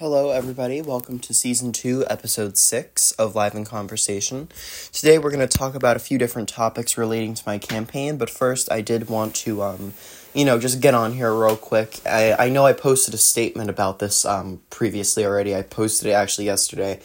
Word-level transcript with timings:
Hello, 0.00 0.30
everybody. 0.30 0.80
Welcome 0.80 1.18
to 1.18 1.34
season 1.34 1.72
two, 1.72 2.06
episode 2.08 2.56
six 2.56 3.12
of 3.12 3.34
Live 3.34 3.54
in 3.54 3.66
Conversation. 3.66 4.48
Today, 4.92 5.18
we're 5.18 5.30
going 5.30 5.46
to 5.46 5.58
talk 5.58 5.74
about 5.74 5.94
a 5.94 5.98
few 5.98 6.16
different 6.16 6.48
topics 6.48 6.96
relating 6.96 7.34
to 7.34 7.42
my 7.44 7.58
campaign, 7.58 8.16
but 8.16 8.30
first, 8.30 8.72
I 8.72 8.80
did 8.80 9.10
want 9.10 9.34
to, 9.34 9.62
um, 9.62 9.92
you 10.32 10.46
know, 10.46 10.58
just 10.58 10.80
get 10.80 10.94
on 10.94 11.12
here 11.12 11.34
real 11.34 11.54
quick. 11.54 12.00
I, 12.06 12.32
I 12.32 12.48
know 12.48 12.64
I 12.64 12.72
posted 12.72 13.12
a 13.12 13.18
statement 13.18 13.68
about 13.68 13.98
this 13.98 14.24
um, 14.24 14.62
previously 14.70 15.26
already. 15.26 15.54
I 15.54 15.60
posted 15.60 16.08
it 16.08 16.12
actually 16.12 16.46
yesterday 16.46 17.00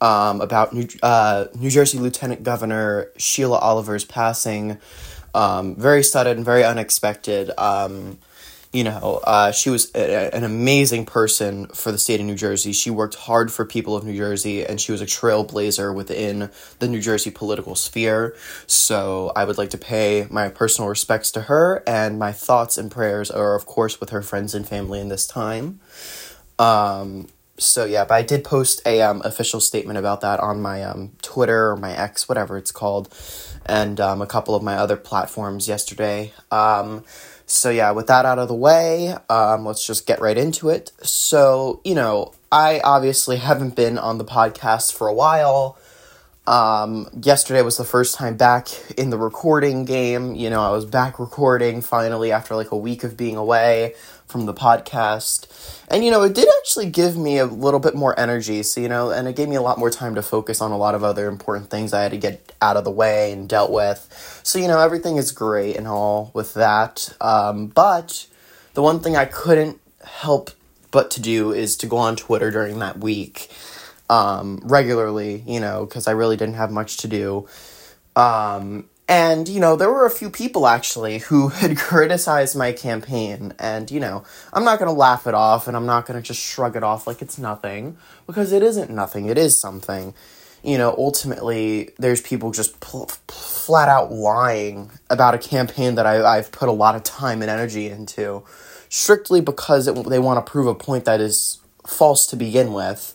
um, 0.00 0.40
about 0.40 0.72
New, 0.72 0.88
uh, 1.02 1.44
New 1.54 1.68
Jersey 1.68 1.98
Lieutenant 1.98 2.42
Governor 2.42 3.10
Sheila 3.18 3.58
Oliver's 3.58 4.06
passing. 4.06 4.78
Um, 5.34 5.76
very 5.76 6.02
sudden, 6.02 6.42
very 6.42 6.64
unexpected. 6.64 7.50
Um, 7.58 8.16
you 8.72 8.84
know, 8.84 9.20
uh, 9.24 9.50
she 9.50 9.68
was 9.68 9.90
a, 9.96 10.32
an 10.34 10.44
amazing 10.44 11.04
person 11.04 11.66
for 11.68 11.90
the 11.90 11.98
state 11.98 12.20
of 12.20 12.26
New 12.26 12.36
Jersey. 12.36 12.72
She 12.72 12.88
worked 12.88 13.16
hard 13.16 13.52
for 13.52 13.64
people 13.64 13.96
of 13.96 14.04
New 14.04 14.16
Jersey, 14.16 14.64
and 14.64 14.80
she 14.80 14.92
was 14.92 15.00
a 15.00 15.06
trailblazer 15.06 15.92
within 15.92 16.50
the 16.78 16.86
New 16.86 17.00
Jersey 17.00 17.32
political 17.32 17.74
sphere. 17.74 18.36
So 18.68 19.32
I 19.34 19.44
would 19.44 19.58
like 19.58 19.70
to 19.70 19.78
pay 19.78 20.28
my 20.30 20.48
personal 20.50 20.88
respects 20.88 21.32
to 21.32 21.42
her, 21.42 21.82
and 21.84 22.18
my 22.18 22.30
thoughts 22.30 22.78
and 22.78 22.92
prayers 22.92 23.28
are, 23.28 23.56
of 23.56 23.66
course, 23.66 23.98
with 23.98 24.10
her 24.10 24.22
friends 24.22 24.54
and 24.54 24.66
family 24.66 25.00
in 25.00 25.08
this 25.08 25.26
time. 25.26 25.80
Um, 26.60 27.26
so 27.58 27.84
yeah, 27.84 28.04
but 28.04 28.14
I 28.14 28.22
did 28.22 28.44
post 28.44 28.82
a 28.86 29.02
um, 29.02 29.20
official 29.24 29.60
statement 29.60 29.98
about 29.98 30.20
that 30.20 30.38
on 30.38 30.62
my 30.62 30.82
um, 30.84 31.10
Twitter 31.22 31.70
or 31.70 31.76
my 31.76 31.92
X, 31.92 32.28
whatever 32.28 32.56
it's 32.56 32.72
called, 32.72 33.12
and 33.66 34.00
um, 34.00 34.22
a 34.22 34.26
couple 34.26 34.54
of 34.54 34.62
my 34.62 34.76
other 34.76 34.96
platforms 34.96 35.68
yesterday. 35.68 36.32
Um, 36.50 37.04
so 37.50 37.70
yeah, 37.70 37.90
with 37.90 38.06
that 38.06 38.24
out 38.24 38.38
of 38.38 38.48
the 38.48 38.54
way, 38.54 39.14
um, 39.28 39.66
let's 39.66 39.86
just 39.86 40.06
get 40.06 40.20
right 40.20 40.38
into 40.38 40.68
it. 40.68 40.92
So 41.02 41.80
you 41.84 41.94
know, 41.94 42.32
I 42.52 42.80
obviously 42.84 43.36
haven't 43.36 43.76
been 43.76 43.98
on 43.98 44.18
the 44.18 44.24
podcast 44.24 44.92
for 44.92 45.08
a 45.08 45.14
while. 45.14 45.78
Um, 46.46 47.08
yesterday 47.22 47.62
was 47.62 47.76
the 47.76 47.84
first 47.84 48.14
time 48.14 48.36
back 48.36 48.68
in 48.98 49.10
the 49.10 49.18
recording 49.18 49.84
game. 49.84 50.34
You 50.34 50.50
know, 50.50 50.62
I 50.62 50.70
was 50.70 50.84
back 50.84 51.18
recording 51.18 51.80
finally 51.82 52.32
after 52.32 52.56
like 52.56 52.70
a 52.70 52.76
week 52.76 53.04
of 53.04 53.16
being 53.16 53.36
away 53.36 53.94
from 54.26 54.46
the 54.46 54.54
podcast. 54.54 55.46
And, 55.88 56.04
you 56.04 56.10
know, 56.10 56.22
it 56.22 56.34
did 56.34 56.48
actually 56.60 56.88
give 56.88 57.16
me 57.16 57.38
a 57.38 57.46
little 57.46 57.80
bit 57.80 57.94
more 57.94 58.18
energy. 58.18 58.62
So, 58.62 58.80
you 58.80 58.88
know, 58.88 59.10
and 59.10 59.28
it 59.28 59.36
gave 59.36 59.48
me 59.48 59.56
a 59.56 59.62
lot 59.62 59.78
more 59.78 59.90
time 59.90 60.14
to 60.14 60.22
focus 60.22 60.60
on 60.60 60.70
a 60.70 60.78
lot 60.78 60.94
of 60.94 61.04
other 61.04 61.28
important 61.28 61.68
things 61.68 61.92
I 61.92 62.02
had 62.02 62.12
to 62.12 62.18
get 62.18 62.52
out 62.62 62.76
of 62.76 62.84
the 62.84 62.90
way 62.90 63.32
and 63.32 63.48
dealt 63.48 63.70
with. 63.70 64.40
So, 64.42 64.58
you 64.58 64.68
know, 64.68 64.80
everything 64.80 65.16
is 65.16 65.32
great 65.32 65.76
and 65.76 65.86
all 65.86 66.30
with 66.32 66.54
that. 66.54 67.14
Um, 67.20 67.66
but 67.66 68.26
the 68.74 68.82
one 68.82 69.00
thing 69.00 69.16
I 69.16 69.24
couldn't 69.24 69.80
help 70.04 70.50
but 70.90 71.10
to 71.12 71.20
do 71.20 71.52
is 71.52 71.76
to 71.76 71.86
go 71.86 71.98
on 71.98 72.16
Twitter 72.16 72.50
during 72.50 72.78
that 72.78 72.98
week 72.98 73.50
um, 74.10 74.60
regularly, 74.64 75.42
you 75.46 75.60
know, 75.60 75.86
because 75.86 76.08
I 76.08 76.12
really 76.12 76.36
didn't 76.36 76.56
have 76.56 76.72
much 76.72 76.98
to 76.98 77.08
do. 77.08 77.48
Um, 78.16 78.90
and, 79.08 79.48
you 79.48 79.60
know, 79.60 79.76
there 79.76 79.90
were 79.90 80.04
a 80.04 80.10
few 80.10 80.30
people 80.30 80.66
actually 80.66 81.18
who 81.18 81.48
had 81.62 81.78
criticized 81.78 82.56
my 82.56 82.72
campaign. 82.72 83.54
And, 83.58 83.90
you 83.90 84.00
know, 84.00 84.24
I'm 84.52 84.64
not 84.64 84.80
going 84.80 84.90
to 84.90 84.98
laugh 84.98 85.28
it 85.28 85.34
off 85.34 85.68
and 85.68 85.76
I'm 85.76 85.86
not 85.86 86.06
going 86.06 86.20
to 86.20 86.26
just 86.26 86.40
shrug 86.42 86.76
it 86.76 86.82
off 86.82 87.06
like 87.06 87.22
it's 87.22 87.38
nothing 87.38 87.96
because 88.26 88.52
it 88.52 88.62
isn't 88.64 88.90
nothing. 88.90 89.26
It 89.26 89.38
is 89.38 89.58
something. 89.58 90.12
You 90.62 90.76
know, 90.76 90.94
ultimately, 90.98 91.90
there's 91.98 92.20
people 92.20 92.50
just 92.50 92.80
pl- 92.80 93.10
flat 93.28 93.88
out 93.88 94.12
lying 94.12 94.90
about 95.08 95.34
a 95.34 95.38
campaign 95.38 95.94
that 95.94 96.04
I, 96.04 96.22
I've 96.22 96.52
put 96.52 96.68
a 96.68 96.72
lot 96.72 96.96
of 96.96 97.04
time 97.04 97.42
and 97.42 97.50
energy 97.50 97.88
into 97.88 98.44
strictly 98.90 99.40
because 99.40 99.86
it, 99.86 99.94
they 100.08 100.18
want 100.18 100.44
to 100.44 100.50
prove 100.50 100.66
a 100.66 100.74
point 100.74 101.06
that 101.06 101.20
is 101.20 101.60
false 101.86 102.26
to 102.26 102.36
begin 102.36 102.72
with. 102.72 103.14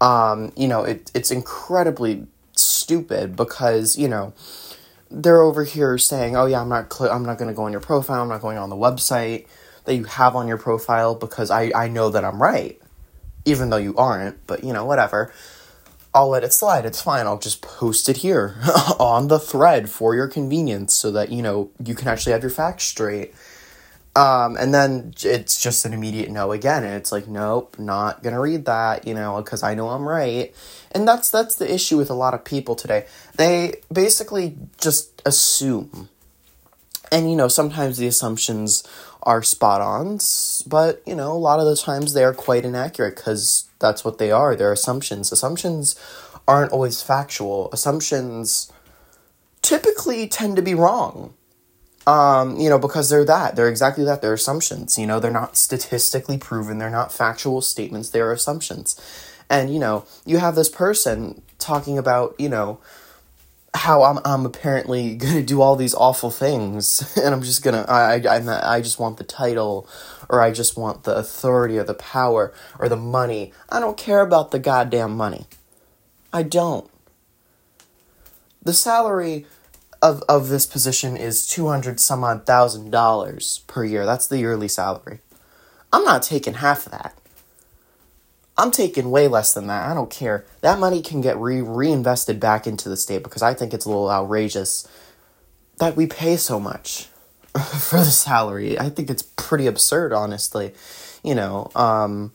Um, 0.00 0.52
you 0.56 0.68
know, 0.68 0.82
it, 0.84 1.10
it's 1.14 1.30
incredibly 1.30 2.26
stupid 2.56 3.36
because, 3.36 3.98
you 3.98 4.08
know, 4.08 4.32
they're 5.10 5.42
over 5.42 5.64
here 5.64 5.98
saying, 5.98 6.36
"Oh 6.36 6.46
yeah, 6.46 6.60
I'm 6.60 6.68
not 6.68 6.92
cl- 6.92 7.10
I'm 7.10 7.24
not 7.24 7.38
going 7.38 7.48
to 7.48 7.54
go 7.54 7.64
on 7.64 7.72
your 7.72 7.80
profile. 7.80 8.22
I'm 8.22 8.28
not 8.28 8.40
going 8.40 8.58
on 8.58 8.70
the 8.70 8.76
website 8.76 9.46
that 9.84 9.94
you 9.94 10.04
have 10.04 10.36
on 10.36 10.46
your 10.46 10.58
profile 10.58 11.14
because 11.14 11.50
I 11.50 11.72
I 11.74 11.88
know 11.88 12.10
that 12.10 12.24
I'm 12.24 12.40
right, 12.40 12.80
even 13.44 13.70
though 13.70 13.76
you 13.76 13.96
aren't. 13.96 14.46
But 14.46 14.64
you 14.64 14.72
know, 14.72 14.84
whatever. 14.84 15.32
I'll 16.12 16.28
let 16.28 16.42
it 16.42 16.52
slide. 16.52 16.84
It's 16.84 17.00
fine. 17.00 17.26
I'll 17.26 17.38
just 17.38 17.62
post 17.62 18.08
it 18.08 18.18
here 18.18 18.56
on 18.98 19.28
the 19.28 19.38
thread 19.38 19.88
for 19.88 20.14
your 20.14 20.26
convenience 20.26 20.92
so 20.94 21.12
that 21.12 21.30
you 21.30 21.42
know 21.42 21.70
you 21.84 21.94
can 21.94 22.08
actually 22.08 22.32
have 22.32 22.42
your 22.42 22.50
facts 22.50 22.84
straight. 22.84 23.34
Um, 24.16 24.56
and 24.56 24.74
then 24.74 25.14
it's 25.22 25.60
just 25.60 25.84
an 25.84 25.92
immediate 25.92 26.30
no 26.30 26.50
again, 26.50 26.82
and 26.82 26.94
it's 26.94 27.12
like, 27.12 27.28
nope, 27.28 27.76
not 27.78 28.22
gonna 28.22 28.40
read 28.40 28.64
that, 28.64 29.06
you 29.06 29.14
know, 29.14 29.40
because 29.40 29.62
I 29.62 29.74
know 29.74 29.88
I'm 29.88 30.08
right. 30.08 30.52
And 30.92 31.06
that's 31.06 31.30
that's 31.30 31.54
the 31.54 31.72
issue 31.72 31.96
with 31.96 32.10
a 32.10 32.14
lot 32.14 32.34
of 32.34 32.44
people 32.44 32.74
today. 32.74 33.06
They 33.36 33.74
basically 33.92 34.56
just 34.78 35.22
assume, 35.24 36.08
and 37.12 37.30
you 37.30 37.36
know, 37.36 37.46
sometimes 37.46 37.98
the 37.98 38.08
assumptions 38.08 38.82
are 39.22 39.42
spot 39.44 39.80
ons, 39.80 40.64
but 40.66 41.02
you 41.06 41.14
know, 41.14 41.30
a 41.30 41.34
lot 41.34 41.60
of 41.60 41.66
the 41.66 41.76
times 41.76 42.12
they 42.12 42.24
are 42.24 42.34
quite 42.34 42.64
inaccurate 42.64 43.14
because 43.14 43.68
that's 43.78 44.04
what 44.04 44.18
they 44.18 44.32
are. 44.32 44.56
They're 44.56 44.72
assumptions. 44.72 45.30
Assumptions 45.30 45.94
aren't 46.48 46.72
always 46.72 47.00
factual. 47.00 47.70
Assumptions 47.72 48.72
typically 49.62 50.26
tend 50.26 50.56
to 50.56 50.62
be 50.62 50.74
wrong 50.74 51.34
um, 52.10 52.56
you 52.56 52.68
know, 52.68 52.78
because 52.78 53.08
they're 53.08 53.24
that. 53.24 53.54
They're 53.54 53.68
exactly 53.68 54.04
that. 54.04 54.20
They're 54.20 54.34
assumptions. 54.34 54.98
You 54.98 55.06
know, 55.06 55.20
they're 55.20 55.30
not 55.30 55.56
statistically 55.56 56.38
proven. 56.38 56.78
They're 56.78 56.90
not 56.90 57.12
factual 57.12 57.62
statements. 57.62 58.10
They're 58.10 58.32
assumptions. 58.32 59.00
And, 59.48 59.72
you 59.72 59.78
know, 59.78 60.04
you 60.26 60.38
have 60.38 60.56
this 60.56 60.68
person 60.68 61.40
talking 61.60 61.98
about, 61.98 62.34
you 62.36 62.48
know, 62.48 62.80
how 63.74 64.02
I'm, 64.02 64.18
I'm 64.24 64.44
apparently 64.44 65.14
gonna 65.24 65.44
do 65.44 65.60
all 65.60 65.76
these 65.76 65.94
awful 65.94 66.32
things, 66.32 67.16
and 67.16 67.32
I'm 67.32 67.42
just 67.42 67.62
gonna, 67.62 67.84
I, 67.88 68.14
I, 68.16 68.74
I 68.74 68.80
just 68.80 68.98
want 68.98 69.18
the 69.18 69.24
title, 69.24 69.88
or 70.28 70.40
I 70.40 70.50
just 70.50 70.76
want 70.76 71.04
the 71.04 71.14
authority, 71.14 71.78
or 71.78 71.84
the 71.84 71.94
power, 71.94 72.52
or 72.80 72.88
the 72.88 72.96
money. 72.96 73.52
I 73.68 73.78
don't 73.78 73.96
care 73.96 74.20
about 74.20 74.50
the 74.50 74.58
goddamn 74.58 75.16
money. 75.16 75.46
I 76.32 76.42
don't. 76.42 76.90
The 78.60 78.72
salary 78.72 79.46
of 80.02 80.22
of 80.28 80.48
this 80.48 80.66
position 80.66 81.16
is 81.16 81.46
two 81.46 81.68
hundred 81.68 82.00
some 82.00 82.24
odd 82.24 82.46
thousand 82.46 82.90
dollars 82.90 83.62
per 83.66 83.84
year. 83.84 84.06
That's 84.06 84.26
the 84.26 84.38
yearly 84.38 84.68
salary. 84.68 85.20
I'm 85.92 86.04
not 86.04 86.22
taking 86.22 86.54
half 86.54 86.86
of 86.86 86.92
that. 86.92 87.16
I'm 88.56 88.70
taking 88.70 89.10
way 89.10 89.26
less 89.26 89.54
than 89.54 89.66
that. 89.68 89.90
I 89.90 89.94
don't 89.94 90.10
care. 90.10 90.44
That 90.60 90.78
money 90.78 91.00
can 91.00 91.20
get 91.20 91.38
re- 91.38 91.62
reinvested 91.62 92.38
back 92.38 92.66
into 92.66 92.88
the 92.88 92.96
state 92.96 93.22
because 93.22 93.42
I 93.42 93.54
think 93.54 93.72
it's 93.72 93.86
a 93.86 93.88
little 93.88 94.10
outrageous 94.10 94.86
that 95.78 95.96
we 95.96 96.06
pay 96.06 96.36
so 96.36 96.60
much 96.60 97.06
for 97.52 97.96
the 97.96 98.04
salary. 98.04 98.78
I 98.78 98.90
think 98.90 99.08
it's 99.08 99.22
pretty 99.22 99.66
absurd, 99.66 100.12
honestly. 100.12 100.74
You 101.24 101.34
know, 101.34 101.70
um, 101.74 102.32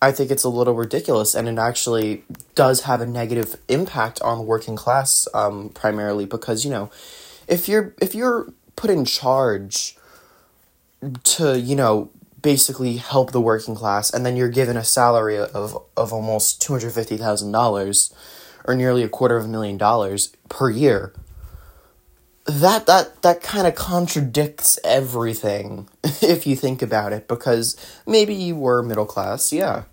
I 0.00 0.12
think 0.12 0.30
it's 0.30 0.44
a 0.44 0.48
little 0.48 0.74
ridiculous, 0.74 1.34
and 1.34 1.48
it 1.48 1.58
actually 1.58 2.24
does 2.54 2.82
have 2.82 3.00
a 3.00 3.06
negative 3.06 3.56
impact 3.68 4.20
on 4.20 4.38
the 4.38 4.44
working 4.44 4.76
class, 4.76 5.26
um, 5.32 5.70
primarily 5.70 6.26
because 6.26 6.64
you 6.64 6.70
know, 6.70 6.90
if 7.48 7.68
you're 7.68 7.94
if 8.00 8.14
you're 8.14 8.52
put 8.76 8.90
in 8.90 9.04
charge 9.04 9.96
to 11.24 11.58
you 11.58 11.74
know 11.74 12.10
basically 12.42 12.98
help 12.98 13.32
the 13.32 13.40
working 13.40 13.74
class, 13.74 14.12
and 14.12 14.24
then 14.26 14.36
you're 14.36 14.50
given 14.50 14.76
a 14.76 14.84
salary 14.84 15.38
of 15.38 15.76
of 15.96 16.12
almost 16.12 16.60
two 16.60 16.74
hundred 16.74 16.92
fifty 16.92 17.16
thousand 17.16 17.52
dollars, 17.52 18.14
or 18.66 18.74
nearly 18.74 19.02
a 19.02 19.08
quarter 19.08 19.36
of 19.36 19.46
a 19.46 19.48
million 19.48 19.78
dollars 19.78 20.32
per 20.48 20.70
year. 20.70 21.12
That 22.46 22.86
that 22.86 23.22
that 23.22 23.42
kind 23.42 23.66
of 23.66 23.74
contradicts 23.74 24.78
everything 24.84 25.88
if 26.22 26.46
you 26.46 26.54
think 26.56 26.80
about 26.80 27.12
it, 27.12 27.26
because 27.26 27.76
maybe 28.06 28.34
you 28.34 28.54
were 28.56 28.82
middle 28.82 29.06
class, 29.06 29.52
yeah. 29.52 29.84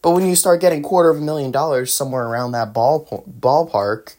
But 0.00 0.12
when 0.12 0.26
you 0.26 0.36
start 0.36 0.60
getting 0.60 0.82
quarter 0.82 1.10
of 1.10 1.16
a 1.16 1.20
million 1.20 1.50
dollars 1.50 1.92
somewhere 1.92 2.26
around 2.26 2.52
that 2.52 2.72
ball 2.72 3.24
ballpark 3.40 4.16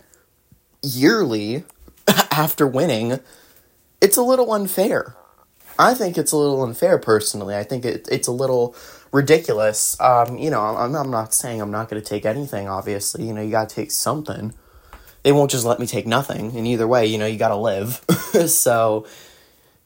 yearly 0.82 1.64
after 2.32 2.68
winning, 2.68 3.20
it's 4.02 4.18
a 4.18 4.24
little 4.24 4.52
unfair. 4.52 5.16
I 5.78 5.94
think 5.94 6.18
it's 6.18 6.32
a 6.32 6.38
little 6.38 6.64
unfair 6.64 6.98
personally. 6.98 7.56
I 7.56 7.64
think 7.64 7.86
it, 7.86 8.08
it's 8.12 8.28
a 8.28 8.32
little 8.32 8.76
ridiculous. 9.12 10.00
Um, 10.00 10.38
you 10.38 10.50
know, 10.50 10.62
I'm, 10.62 10.96
I'm 10.96 11.12
not 11.12 11.34
saying 11.34 11.62
I'm 11.62 11.72
not 11.72 11.90
going 11.90 12.02
to 12.02 12.08
take 12.08 12.26
anything, 12.26 12.68
obviously. 12.68 13.26
You 13.28 13.34
know, 13.34 13.42
you 13.42 13.52
got 13.52 13.70
to 13.70 13.76
take 13.76 13.92
something. 13.92 14.54
They 15.26 15.34
won't 15.34 15.52
just 15.52 15.66
let 15.66 15.82
me 15.82 15.88
take 15.88 16.08
nothing. 16.08 16.56
And 16.58 16.68
either 16.68 16.88
way, 16.88 17.08
you 17.08 17.18
know, 17.20 17.28
you 17.28 17.40
got 17.40 17.50
to 17.50 17.58
live. 17.58 18.06
so, 18.48 19.08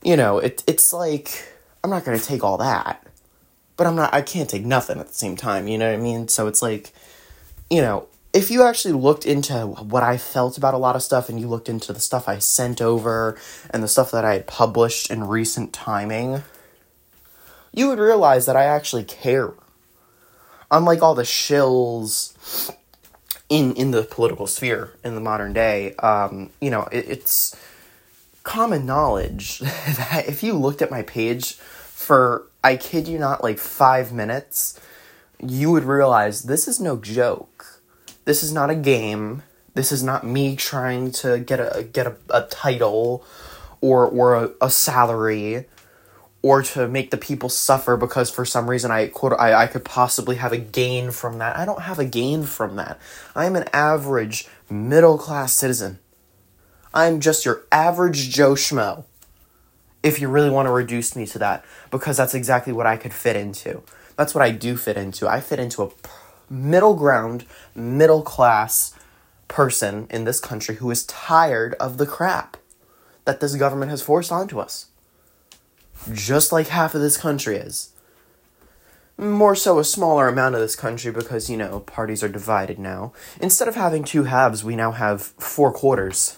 you 0.04 0.18
know, 0.18 0.40
it, 0.40 0.64
it's 0.68 0.94
like, 0.94 1.48
I'm 1.84 1.90
not 1.90 2.06
to 2.06 2.20
take 2.20 2.44
all 2.44 2.60
that. 2.60 3.08
But 3.78 3.88
I'm 3.88 3.96
not, 3.96 4.14
I 4.14 4.22
can't 4.22 4.50
take 4.50 4.66
nothing 4.66 5.00
at 5.00 5.08
the 5.08 5.14
same 5.14 5.38
time. 5.38 5.68
You 5.70 5.80
know 5.80 5.90
what 5.92 6.00
I 6.00 6.04
mean? 6.04 6.28
So 6.30 6.48
it's 6.48 6.62
like, 6.62 6.94
you 7.72 7.82
know, 7.82 8.08
if 8.34 8.52
you 8.52 8.64
actually 8.64 8.94
looked 8.96 9.26
into 9.26 9.68
what 9.68 10.04
I 10.04 10.18
felt 10.18 10.58
about 10.58 10.76
a 10.76 10.80
lot 10.80 10.96
of 10.98 11.04
stuff 11.04 11.30
and 11.30 11.40
you 11.40 11.48
looked 11.48 11.70
into 11.70 11.94
the 11.94 12.02
stuff 12.02 12.30
I 12.30 12.40
sent 12.40 12.82
over 12.82 13.38
and 13.72 13.84
the 13.84 13.90
stuff 13.90 14.12
that 14.12 14.26
I 14.26 14.34
had 14.34 14.48
published 14.48 15.12
in 15.12 15.26
recent 15.26 15.74
timing, 15.74 16.44
you 17.74 17.90
would 17.90 18.00
realize 18.00 18.46
that 18.48 18.58
I 18.58 18.66
actually 18.66 19.06
care. 19.06 19.54
unlike 20.72 21.02
all 21.02 21.16
the 21.16 21.24
shills 21.24 22.34
in 23.50 23.74
in 23.74 23.92
the 23.92 24.04
political 24.04 24.48
sphere 24.48 24.94
in 25.04 25.16
the 25.16 25.22
modern 25.22 25.54
day, 25.54 25.96
um, 25.96 26.51
you 26.62 26.69
know, 26.69 26.84
it, 26.92 27.06
it's 27.10 27.56
common 28.44 28.86
knowledge 28.86 29.60
that 29.60 30.25
if 30.28 30.44
you 30.44 30.54
looked 30.54 30.81
at 30.81 30.92
my 30.92 31.01
page 31.01 31.56
for 31.56 32.46
I 32.63 32.78
kid 32.78 33.07
you 33.07 33.19
not 33.19 33.44
like 33.44 33.57
5 33.57 34.12
minutes, 34.12 34.80
you 35.42 35.72
would 35.72 35.84
realize 35.84 36.44
this 36.44 36.68
is 36.68 36.80
no 36.80 36.98
joke. 36.98 37.81
This 38.25 38.44
is 38.44 38.54
not 38.54 38.69
a 38.69 38.75
game. 38.75 39.44
This 39.74 39.92
is 39.92 40.04
not 40.04 40.25
me 40.25 40.56
trying 40.56 41.12
to 41.13 41.40
get 41.40 41.60
a 41.60 41.84
get 41.84 42.07
a, 42.07 42.16
a 42.30 42.42
title 42.44 43.24
or 43.81 44.07
or 44.07 44.36
a, 44.36 44.52
a 44.62 44.69
salary 44.69 45.66
or 46.42 46.62
to 46.62 46.88
make 46.88 47.12
the 47.12 47.18
people 47.18 47.50
suffer 47.50 47.98
because 47.98 48.30
for 48.30 48.46
some 48.46 48.70
reason 48.70 48.92
I 48.92 49.08
quote 49.08 49.34
I, 49.34 49.54
I 49.54 49.68
could 49.68 49.84
possibly 49.84 50.38
have 50.38 50.54
a 50.54 50.58
gain 50.58 51.12
from 51.12 51.38
that. 51.40 51.58
I 51.58 51.66
don't 51.66 51.82
have 51.82 52.00
a 52.00 52.06
gain 52.06 52.44
from 52.44 52.76
that. 52.78 53.00
I'm 53.36 53.56
an 53.56 53.66
average 53.74 54.48
middle 54.70 55.18
class 55.18 55.54
citizen. 55.54 56.00
I'm 56.94 57.20
just 57.20 57.46
your 57.46 57.64
average 57.72 58.30
Joe 58.30 58.54
Schmo. 58.54 59.04
If 60.02 60.22
you 60.22 60.30
really 60.30 60.50
want 60.50 60.68
to 60.68 60.72
reduce 60.72 61.14
me 61.14 61.26
to 61.28 61.40
that, 61.40 61.66
because 61.92 62.16
that's 62.16 62.34
exactly 62.34 62.72
what 62.72 62.88
I 62.88 62.96
could 62.96 63.14
fit 63.14 63.36
into. 63.36 63.84
That's 64.16 64.34
what 64.34 64.42
I 64.42 64.52
do 64.52 64.78
fit 64.78 64.96
into. 64.96 65.28
I 65.28 65.42
fit 65.42 65.60
into 65.60 65.84
a 65.84 65.90
middle 66.50 66.96
ground, 66.96 67.46
middle 67.76 68.22
class 68.22 68.94
person 69.50 70.08
in 70.10 70.24
this 70.24 70.40
country 70.40 70.76
who 70.76 70.90
is 70.90 71.06
tired 71.06 71.74
of 71.76 71.98
the 71.98 72.06
crap 72.06 72.56
that 73.26 73.42
this 73.42 73.56
government 73.56 73.92
has 73.92 74.02
forced 74.02 74.32
onto 74.32 74.60
us 74.60 74.86
just 76.13 76.51
like 76.51 76.68
half 76.68 76.96
of 76.96 77.01
this 77.01 77.18
country 77.18 77.57
is. 77.57 77.92
More 79.18 79.56
so, 79.56 79.80
a 79.80 79.84
smaller 79.84 80.30
amount 80.30 80.56
of 80.56 80.62
this 80.62 80.78
country 80.78 81.12
because, 81.12 81.50
you 81.50 81.57
know, 81.57 81.81
parties 81.81 82.24
are 82.24 82.30
divided 82.30 82.80
now. 82.80 83.12
Instead 83.42 83.68
of 83.68 83.75
having 83.75 84.06
two 84.06 84.24
halves, 84.24 84.63
we 84.63 84.78
now 84.78 84.92
have 84.92 85.22
four 85.22 85.74
quarters. 85.74 86.38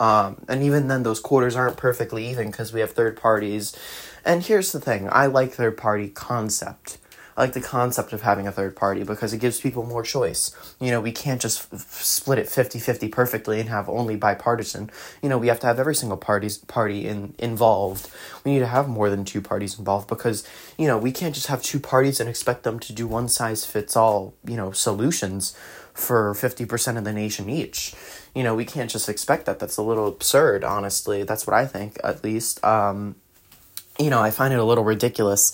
Um, 0.00 0.42
and 0.48 0.62
even 0.62 0.88
then, 0.88 1.02
those 1.02 1.20
quarters 1.20 1.54
aren't 1.54 1.76
perfectly 1.76 2.28
even 2.30 2.50
because 2.50 2.72
we 2.72 2.80
have 2.80 2.92
third 2.92 3.16
parties. 3.16 3.76
And 4.24 4.42
here's 4.42 4.72
the 4.72 4.80
thing 4.80 5.08
I 5.12 5.26
like 5.26 5.52
third 5.52 5.76
party 5.76 6.08
concept. 6.08 6.98
I 7.36 7.42
like 7.42 7.52
the 7.52 7.60
concept 7.60 8.12
of 8.12 8.22
having 8.22 8.46
a 8.46 8.52
third 8.52 8.76
party 8.76 9.04
because 9.04 9.32
it 9.32 9.38
gives 9.38 9.60
people 9.60 9.84
more 9.84 10.02
choice. 10.02 10.54
You 10.80 10.90
know, 10.90 11.00
we 11.00 11.12
can't 11.12 11.40
just 11.40 11.72
f- 11.72 12.02
split 12.02 12.38
it 12.38 12.46
50-50 12.46 13.10
perfectly 13.10 13.60
and 13.60 13.68
have 13.68 13.88
only 13.88 14.16
bipartisan. 14.16 14.90
You 15.22 15.28
know, 15.28 15.38
we 15.38 15.48
have 15.48 15.60
to 15.60 15.66
have 15.66 15.78
every 15.78 15.94
single 15.94 16.18
party's 16.18 16.58
party 16.58 17.06
in 17.06 17.34
involved. 17.38 18.10
We 18.44 18.52
need 18.52 18.60
to 18.60 18.66
have 18.66 18.88
more 18.88 19.08
than 19.08 19.24
two 19.24 19.40
parties 19.40 19.78
involved 19.78 20.08
because, 20.08 20.46
you 20.76 20.86
know, 20.86 20.98
we 20.98 21.12
can't 21.12 21.34
just 21.34 21.46
have 21.46 21.62
two 21.62 21.80
parties 21.80 22.20
and 22.20 22.28
expect 22.28 22.64
them 22.64 22.78
to 22.80 22.92
do 22.92 23.06
one 23.06 23.28
size 23.28 23.64
fits 23.64 23.96
all, 23.96 24.34
you 24.44 24.56
know, 24.56 24.72
solutions 24.72 25.56
for 25.94 26.34
50% 26.34 26.98
of 26.98 27.04
the 27.04 27.12
nation 27.12 27.48
each. 27.48 27.94
You 28.34 28.42
know, 28.42 28.54
we 28.54 28.64
can't 28.64 28.90
just 28.90 29.08
expect 29.08 29.46
that. 29.46 29.58
That's 29.58 29.76
a 29.76 29.82
little 29.82 30.08
absurd, 30.08 30.64
honestly. 30.64 31.22
That's 31.22 31.46
what 31.46 31.54
I 31.54 31.66
think, 31.66 31.98
at 32.02 32.24
least. 32.24 32.64
Um, 32.64 33.16
you 33.98 34.10
know, 34.10 34.20
I 34.20 34.30
find 34.30 34.54
it 34.54 34.58
a 34.58 34.64
little 34.64 34.84
ridiculous 34.84 35.52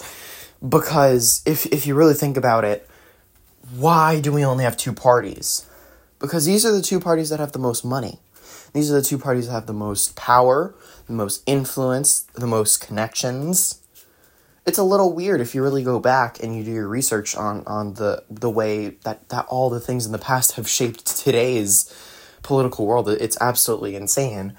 because 0.67 1.43
if 1.47 1.67
if 1.67 1.87
you 1.87 1.95
really 1.95 2.15
think 2.15 2.37
about 2.37 2.65
it, 2.65 2.89
why 3.77 4.21
do 4.21 4.33
we 4.33 4.45
only 4.45 4.65
have 4.65 4.77
two 4.77 4.93
parties? 4.93 5.67
Because 6.19 6.47
these 6.47 6.67
are 6.67 6.73
the 6.73 6.83
two 6.83 7.01
parties 7.01 7.31
that 7.31 7.39
have 7.39 7.53
the 7.53 7.59
most 7.59 7.85
money. 7.85 8.19
These 8.73 8.91
are 8.91 8.95
the 8.95 9.03
two 9.03 9.19
parties 9.19 9.47
that 9.47 9.53
have 9.53 9.67
the 9.67 9.73
most 9.73 10.17
power, 10.17 10.75
the 11.07 11.13
most 11.13 11.43
influence, 11.47 12.21
the 12.35 12.47
most 12.47 12.81
connections. 12.81 13.81
It's 14.67 14.79
a 14.79 14.83
little 14.83 15.15
weird 15.15 15.41
if 15.41 15.55
you 15.55 15.63
really 15.63 15.83
go 15.83 15.99
back 15.99 16.43
and 16.43 16.55
you 16.55 16.63
do 16.63 16.73
your 16.73 16.89
research 16.89 17.35
on, 17.35 17.63
on 17.67 17.95
the 17.95 18.25
the 18.29 18.51
way 18.51 18.91
that, 19.05 19.29
that 19.31 19.47
all 19.49 19.71
the 19.71 19.81
things 19.81 20.05
in 20.07 20.13
the 20.13 20.19
past 20.19 20.53
have 20.53 20.69
shaped 20.69 21.07
today's 21.07 21.93
political 22.43 22.87
world. 22.87 23.09
It's 23.09 23.39
absolutely 23.41 23.97
insane. 23.97 24.55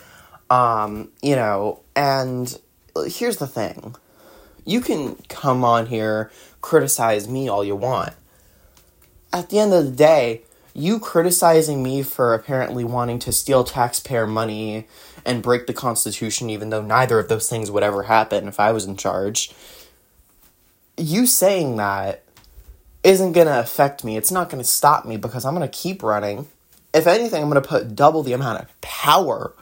Um, 0.50 1.12
you 1.22 1.36
know, 1.36 1.81
and 1.95 2.60
here's 3.06 3.38
the 3.38 3.48
thing 3.48 3.95
you 4.69 4.81
can 4.81 5.16
come 5.30 5.63
on 5.63 5.88
here, 5.88 6.31
criticize 6.62 7.27
me 7.27 7.48
all 7.48 7.63
you 7.63 7.75
want. 7.75 8.13
At 9.33 9.50
the 9.50 9.60
end 9.60 9.74
of 9.74 9.86
the 9.86 9.92
day, 9.92 10.44
you 10.74 11.00
criticizing 11.00 11.81
me 11.81 12.04
for 12.04 12.33
apparently 12.33 12.83
wanting 12.83 13.19
to 13.19 13.31
steal 13.31 13.63
taxpayer 13.63 14.27
money 14.27 14.88
and 15.25 15.42
break 15.42 15.66
the 15.66 15.74
Constitution, 15.74 16.50
even 16.50 16.69
though 16.69 16.83
neither 16.83 17.19
of 17.19 17.27
those 17.27 17.50
things 17.50 17.71
would 17.71 17.83
ever 17.83 18.04
happen 18.04 18.48
if 18.48 18.60
I 18.60 18.71
was 18.71 18.86
in 18.86 18.95
charge, 18.95 19.51
you 20.98 21.25
saying 21.25 21.77
that 21.77 22.24
isn't 23.04 23.31
going 23.31 23.48
to 23.48 23.60
affect 23.60 24.04
me. 24.04 24.18
It's 24.18 24.31
not 24.31 24.50
going 24.50 24.62
to 24.62 24.69
stop 24.69 25.06
me 25.06 25.18
because 25.18 25.45
I'm 25.45 25.56
going 25.56 25.68
to 25.68 25.77
keep 25.77 26.04
running. 26.04 26.48
If 26.94 27.07
anything, 27.07 27.42
I'm 27.42 27.50
going 27.50 27.62
to 27.62 27.68
put 27.68 27.95
double 27.95 28.24
the 28.24 28.33
amount 28.33 28.62
of 28.62 28.81
power 28.81 29.54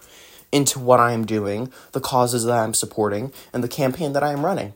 into 0.52 0.80
what 0.80 1.00
I 1.00 1.14
am 1.14 1.26
doing, 1.26 1.72
the 1.92 2.02
causes 2.02 2.46
that 2.46 2.58
I'm 2.58 2.74
supporting, 2.74 3.32
and 3.54 3.64
the 3.64 3.68
campaign 3.68 4.14
that 4.14 4.24
I 4.24 4.32
am 4.32 4.46
running. 4.46 4.74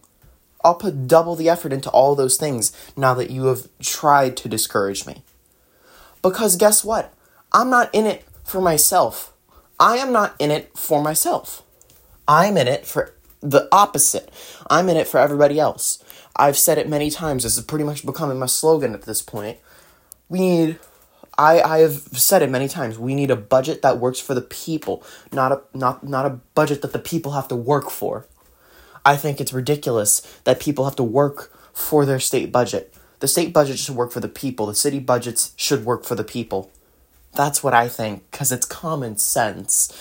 I'll 0.64 0.76
put 0.76 1.08
double 1.08 1.36
the 1.36 1.50
effort 1.50 1.74
into 1.74 1.90
all 1.90 2.16
those 2.16 2.38
things 2.38 2.72
now 2.96 3.14
that 3.16 3.32
you 3.32 3.46
have 3.46 3.68
tried 3.80 4.38
to 4.38 4.50
discourage 4.50 5.06
me. 5.06 5.24
Because 6.22 6.56
guess 6.56 6.84
what? 6.84 7.14
I'm 7.52 7.70
not 7.70 7.94
in 7.94 8.06
it 8.06 8.26
for 8.44 8.62
myself. 8.62 9.34
I 9.80 9.98
am 9.98 10.12
not 10.12 10.36
in 10.40 10.52
it 10.52 10.78
for 10.78 11.02
myself. 11.02 11.64
I'm 12.28 12.58
in 12.58 12.68
it 12.68 12.86
for 12.86 13.14
the 13.42 13.68
opposite. 13.72 14.32
I'm 14.70 14.88
in 14.90 14.98
it 14.98 15.08
for 15.08 15.20
everybody 15.20 15.60
else. 15.60 16.04
I've 16.36 16.58
said 16.58 16.78
it 16.78 16.88
many 16.88 17.10
times. 17.10 17.44
This 17.44 17.58
is 17.58 17.64
pretty 17.64 17.84
much 17.84 18.06
becoming 18.06 18.40
my 18.40 18.46
slogan 18.46 18.94
at 18.94 19.04
this 19.04 19.22
point. 19.22 19.58
We 20.30 20.40
need 20.40 20.80
I, 21.38 21.62
I 21.62 21.78
have 21.80 21.94
said 22.14 22.42
it 22.42 22.50
many 22.50 22.68
times. 22.68 23.00
We 23.00 23.16
need 23.16 23.32
a 23.32 23.36
budget 23.36 23.82
that 23.82 23.98
works 23.98 24.20
for 24.20 24.34
the 24.34 24.42
people, 24.42 25.04
not 25.32 25.52
a 25.52 25.62
not 25.74 26.04
not 26.04 26.26
a 26.26 26.40
budget 26.54 26.82
that 26.84 26.94
the 26.94 27.00
people 27.00 27.32
have 27.32 27.48
to 27.48 27.56
work 27.56 27.90
for. 27.90 28.28
I 29.06 29.16
think 29.16 29.42
it's 29.42 29.54
ridiculous 29.54 30.22
that 30.44 30.60
people 30.60 30.86
have 30.86 30.96
to 30.98 31.04
work 31.04 31.52
for 31.74 32.06
their 32.06 32.20
state 32.20 32.52
budget. 32.52 32.94
The 33.20 33.28
state 33.28 33.54
budget 33.54 33.80
should 33.80 33.96
work 33.96 34.12
for 34.12 34.20
the 34.20 34.28
people. 34.28 34.66
The 34.66 34.76
city 34.76 35.00
budgets 35.00 35.54
should 35.56 35.86
work 35.86 36.06
for 36.06 36.16
the 36.16 36.24
people. 36.24 36.72
That's 37.34 37.64
what 37.64 37.74
I 37.74 37.88
think, 37.88 38.30
because 38.30 38.52
it's 38.52 38.66
common 38.66 39.18
sense. 39.18 39.92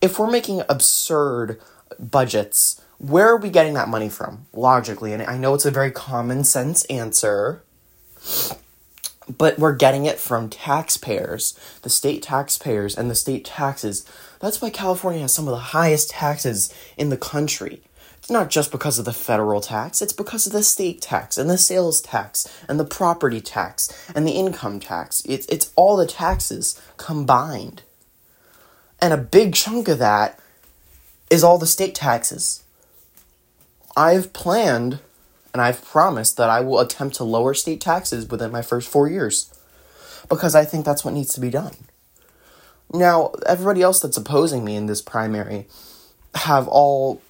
If 0.00 0.18
we're 0.18 0.30
making 0.30 0.62
absurd 0.68 1.60
budgets, 1.98 2.80
where 2.98 3.28
are 3.28 3.36
we 3.36 3.50
getting 3.50 3.74
that 3.74 3.88
money 3.88 4.08
from? 4.08 4.46
Logically, 4.52 5.12
and 5.12 5.22
I 5.22 5.36
know 5.36 5.54
it's 5.54 5.66
a 5.66 5.70
very 5.70 5.90
common 5.90 6.44
sense 6.44 6.84
answer, 6.86 7.62
but 9.28 9.58
we're 9.58 9.74
getting 9.74 10.06
it 10.06 10.18
from 10.18 10.48
taxpayers, 10.48 11.58
the 11.82 11.90
state 11.90 12.22
taxpayers, 12.22 12.96
and 12.96 13.10
the 13.10 13.14
state 13.14 13.44
taxes. 13.44 14.06
That's 14.40 14.62
why 14.62 14.70
California 14.70 15.20
has 15.20 15.34
some 15.34 15.48
of 15.48 15.52
the 15.52 15.58
highest 15.58 16.10
taxes 16.10 16.72
in 16.96 17.10
the 17.10 17.16
country. 17.16 17.82
Not 18.30 18.48
just 18.48 18.70
because 18.70 18.98
of 19.00 19.04
the 19.04 19.12
federal 19.12 19.60
tax, 19.60 20.00
it's 20.00 20.12
because 20.12 20.46
of 20.46 20.52
the 20.52 20.62
state 20.62 21.02
tax 21.02 21.36
and 21.36 21.50
the 21.50 21.58
sales 21.58 22.00
tax 22.00 22.46
and 22.68 22.78
the 22.78 22.84
property 22.84 23.40
tax 23.40 23.90
and 24.14 24.24
the 24.24 24.32
income 24.32 24.78
tax. 24.78 25.24
It's, 25.26 25.46
it's 25.46 25.72
all 25.74 25.96
the 25.96 26.06
taxes 26.06 26.80
combined. 26.96 27.82
And 29.02 29.12
a 29.12 29.16
big 29.16 29.54
chunk 29.54 29.88
of 29.88 29.98
that 29.98 30.38
is 31.28 31.42
all 31.42 31.58
the 31.58 31.66
state 31.66 31.96
taxes. 31.96 32.62
I've 33.96 34.32
planned 34.32 35.00
and 35.52 35.60
I've 35.60 35.84
promised 35.84 36.36
that 36.36 36.48
I 36.48 36.60
will 36.60 36.78
attempt 36.78 37.16
to 37.16 37.24
lower 37.24 37.52
state 37.52 37.80
taxes 37.80 38.28
within 38.28 38.52
my 38.52 38.62
first 38.62 38.88
four 38.88 39.08
years 39.08 39.52
because 40.28 40.54
I 40.54 40.64
think 40.64 40.84
that's 40.84 41.04
what 41.04 41.14
needs 41.14 41.34
to 41.34 41.40
be 41.40 41.50
done. 41.50 41.74
Now, 42.92 43.32
everybody 43.44 43.82
else 43.82 43.98
that's 43.98 44.16
opposing 44.16 44.64
me 44.64 44.76
in 44.76 44.86
this 44.86 45.02
primary 45.02 45.66
have 46.36 46.68
all 46.68 47.20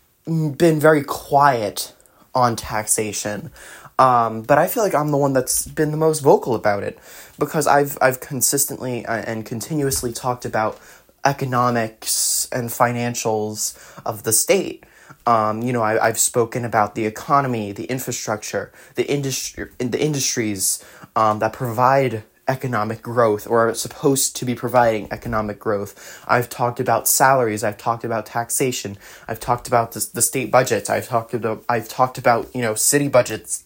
been 0.57 0.79
very 0.81 1.03
quiet 1.03 1.95
on 2.35 2.57
taxation. 2.57 3.51
Um, 3.99 4.43
but 4.43 4.57
I 4.57 4.67
feel 4.67 4.83
like 4.83 4.95
I'm 4.95 5.11
the 5.11 5.19
one 5.19 5.35
that's 5.35 5.67
been 5.67 5.91
the 5.91 5.97
most 5.97 6.21
vocal 6.21 6.55
about 6.55 6.83
it 6.83 6.99
because 7.39 7.67
I've 7.67 7.99
I've 8.01 8.21
consistently 8.21 9.05
uh, 9.05 9.17
and 9.27 9.45
continuously 9.45 10.13
talked 10.13 10.45
about 10.47 10.81
economics 11.25 12.49
and 12.51 12.71
financials 12.71 13.77
of 14.07 14.23
the 14.23 14.33
state. 14.33 14.85
Um, 15.27 15.63
you 15.63 15.73
know, 15.73 15.83
I, 15.83 16.07
I've 16.07 16.19
spoken 16.19 16.65
about 16.65 16.95
the 16.95 17.05
economy, 17.05 17.73
the 17.73 17.85
infrastructure, 17.85 18.73
the 18.95 19.07
industry, 19.11 19.69
the 19.79 20.01
industries 20.01 20.83
um, 21.15 21.41
that 21.41 21.53
provide 21.53 22.23
economic 22.50 23.00
growth 23.00 23.47
or 23.47 23.69
are 23.69 23.75
supposed 23.75 24.35
to 24.37 24.45
be 24.45 24.57
providing 24.57 25.07
economic 25.12 25.61
growth. 25.61 26.21
I've 26.26 26.50
talked 26.50 26.80
about 26.80 27.07
salaries, 27.07 27.62
I've 27.62 27.78
talked 27.78 28.04
about 28.04 28.26
taxation, 28.26 28.99
I've 29.28 29.38
talked 29.38 29.69
about 29.69 29.92
the, 29.92 30.04
the 30.12 30.21
state 30.21 30.50
budgets, 30.50 30.90
I've 30.90 31.07
talked 31.07 31.33
about 31.33 31.64
I've 31.69 31.88
talked 31.88 32.19
about, 32.19 32.52
you 32.52 32.61
know, 32.61 32.75
city 32.75 33.09
budgets 33.09 33.64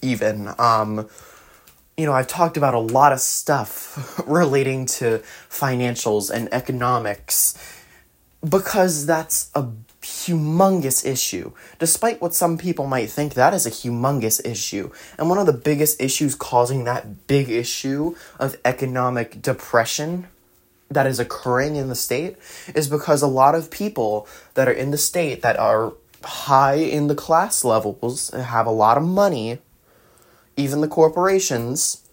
even 0.00 0.48
um 0.58 1.08
you 1.96 2.06
know, 2.06 2.14
I've 2.14 2.28
talked 2.28 2.56
about 2.56 2.72
a 2.72 2.78
lot 2.78 3.12
of 3.12 3.20
stuff 3.20 4.22
relating 4.26 4.86
to 4.98 5.22
financials 5.50 6.30
and 6.30 6.48
economics 6.52 7.58
because 8.48 9.06
that's 9.06 9.50
a 9.54 9.66
humongous 10.02 11.06
issue. 11.06 11.52
Despite 11.78 12.20
what 12.20 12.34
some 12.34 12.58
people 12.58 12.86
might 12.86 13.10
think, 13.10 13.34
that 13.34 13.54
is 13.54 13.66
a 13.66 13.70
humongous 13.70 14.44
issue. 14.44 14.90
And 15.18 15.28
one 15.28 15.38
of 15.38 15.46
the 15.46 15.52
biggest 15.52 16.00
issues 16.00 16.34
causing 16.34 16.84
that 16.84 17.26
big 17.26 17.48
issue 17.48 18.16
of 18.38 18.56
economic 18.64 19.40
depression 19.40 20.26
that 20.90 21.06
is 21.06 21.18
occurring 21.18 21.76
in 21.76 21.88
the 21.88 21.94
state 21.94 22.36
is 22.74 22.88
because 22.88 23.22
a 23.22 23.26
lot 23.26 23.54
of 23.54 23.70
people 23.70 24.28
that 24.54 24.68
are 24.68 24.72
in 24.72 24.90
the 24.90 24.98
state 24.98 25.42
that 25.42 25.58
are 25.58 25.94
high 26.24 26.74
in 26.74 27.06
the 27.06 27.14
class 27.14 27.64
levels 27.64 28.30
have 28.30 28.66
a 28.66 28.70
lot 28.70 28.96
of 28.96 29.02
money, 29.02 29.58
even 30.56 30.80
the 30.80 30.88
corporations, 30.88 32.06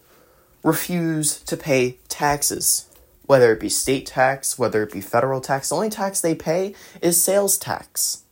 refuse 0.63 1.39
to 1.41 1.55
pay 1.57 1.97
taxes 2.07 2.88
whether 3.29 3.53
it 3.53 3.59
be 3.59 3.69
state 3.69 4.07
tax, 4.07 4.57
whether 4.57 4.81
it 4.81 4.91
be 4.91 5.01
federal 5.01 5.39
tax, 5.39 5.69
the 5.69 5.75
only 5.75 5.89
tax 5.91 6.19
they 6.19 6.33
pay 6.33 6.73
is 6.99 7.21
sales 7.21 7.59
tax. 7.59 8.23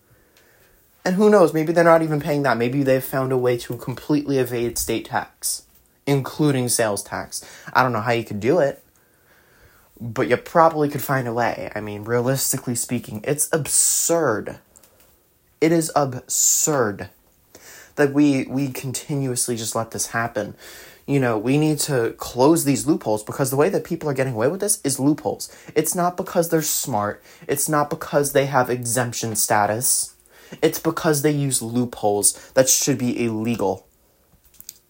And 1.06 1.14
who 1.14 1.30
knows, 1.30 1.54
maybe 1.54 1.72
they're 1.72 1.84
not 1.84 2.02
even 2.02 2.20
paying 2.20 2.42
that. 2.42 2.58
Maybe 2.58 2.82
they've 2.82 3.04
found 3.04 3.32
a 3.32 3.38
way 3.38 3.58
to 3.60 3.78
completely 3.78 4.40
evade 4.40 4.80
state 4.80 5.06
tax, 5.06 5.68
including 6.08 6.68
sales 6.68 7.04
tax. 7.04 7.46
I 7.74 7.84
don't 7.84 7.94
know 7.94 8.02
how 8.02 8.12
you 8.14 8.24
could 8.24 8.40
do 8.40 8.58
it, 8.58 8.84
but 10.02 10.30
you 10.30 10.36
probably 10.36 10.90
could 10.90 11.04
find 11.04 11.28
a 11.28 11.34
way. 11.34 11.72
I 11.76 11.80
mean, 11.80 12.04
realistically 12.04 12.74
speaking, 12.74 13.22
it's 13.24 13.54
absurd. 13.54 14.58
It 15.62 15.72
is 15.72 15.92
absurd 15.96 17.10
that 17.98 18.14
we 18.14 18.46
we 18.46 18.70
continuously 18.70 19.58
just 19.58 19.76
let 19.76 19.92
this 19.92 20.08
happen 20.08 20.56
you 21.08 21.22
know, 21.22 21.38
we 21.38 21.58
need 21.58 21.80
to 21.80 22.14
close 22.18 22.66
these 22.66 22.86
loopholes 22.86 23.24
because 23.24 23.50
the 23.50 23.56
way 23.56 23.70
that 23.70 23.86
people 23.86 24.10
are 24.10 24.14
getting 24.14 24.34
away 24.34 24.50
with 24.50 24.60
this 24.60 24.82
is 24.84 25.00
loopholes. 25.00 25.50
It's 25.74 25.96
not 25.96 26.18
because 26.18 26.50
they're 26.50 26.62
smart, 26.62 27.24
it's 27.48 27.70
not 27.70 27.90
because 27.90 28.34
they 28.34 28.46
have 28.46 28.70
exemption 28.70 29.36
status. 29.36 30.14
It's 30.62 30.80
because 30.80 31.24
they 31.24 31.32
use 31.32 31.62
loopholes 31.62 32.52
that 32.52 32.70
should 32.70 32.98
be 32.98 33.26
illegal. 33.26 33.88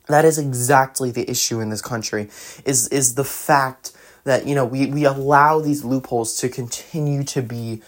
That 0.08 0.26
is 0.26 0.38
exactly 0.38 1.12
the 1.12 1.30
issue 1.30 1.60
in 1.60 1.70
this 1.70 1.82
country 1.82 2.30
is 2.66 2.88
is 2.90 3.16
the 3.16 3.24
fact 3.24 3.92
that 4.24 4.46
you 4.46 4.56
know 4.56 4.66
we, 4.66 4.86
we 4.88 5.06
allow 5.06 5.60
these 5.60 5.84
loopholes 5.84 6.38
to 6.38 6.50
continue 6.50 7.24
to 7.24 7.42
be 7.42 7.82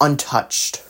untouched 0.00 0.82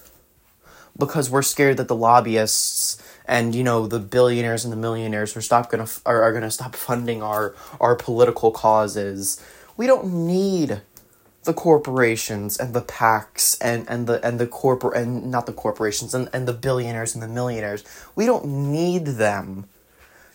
because 0.98 1.30
we're 1.30 1.42
scared 1.42 1.76
that 1.76 1.88
the 1.88 1.94
lobbyists 1.94 3.00
and 3.28 3.54
you 3.54 3.62
know 3.62 3.86
the 3.86 4.00
billionaires 4.00 4.64
and 4.64 4.72
the 4.72 4.76
millionaires 4.76 5.36
are 5.36 5.42
stop 5.42 5.70
gonna 5.70 5.86
are, 6.06 6.22
are 6.22 6.32
gonna 6.32 6.50
stop 6.50 6.74
funding 6.74 7.22
our 7.22 7.54
our 7.80 7.94
political 7.94 8.50
causes. 8.50 9.40
We 9.76 9.86
don't 9.86 10.26
need 10.26 10.80
the 11.44 11.54
corporations 11.54 12.58
and 12.58 12.74
the 12.74 12.82
PACs 12.82 13.56
and, 13.60 13.88
and 13.88 14.06
the 14.06 14.24
and 14.26 14.40
the 14.40 14.46
corporate 14.46 14.96
and 14.96 15.30
not 15.30 15.46
the 15.46 15.52
corporations 15.52 16.14
and, 16.14 16.28
and 16.32 16.48
the 16.48 16.54
billionaires 16.54 17.14
and 17.14 17.22
the 17.22 17.28
millionaires. 17.28 17.84
We 18.16 18.26
don't 18.26 18.46
need 18.46 19.04
them 19.04 19.66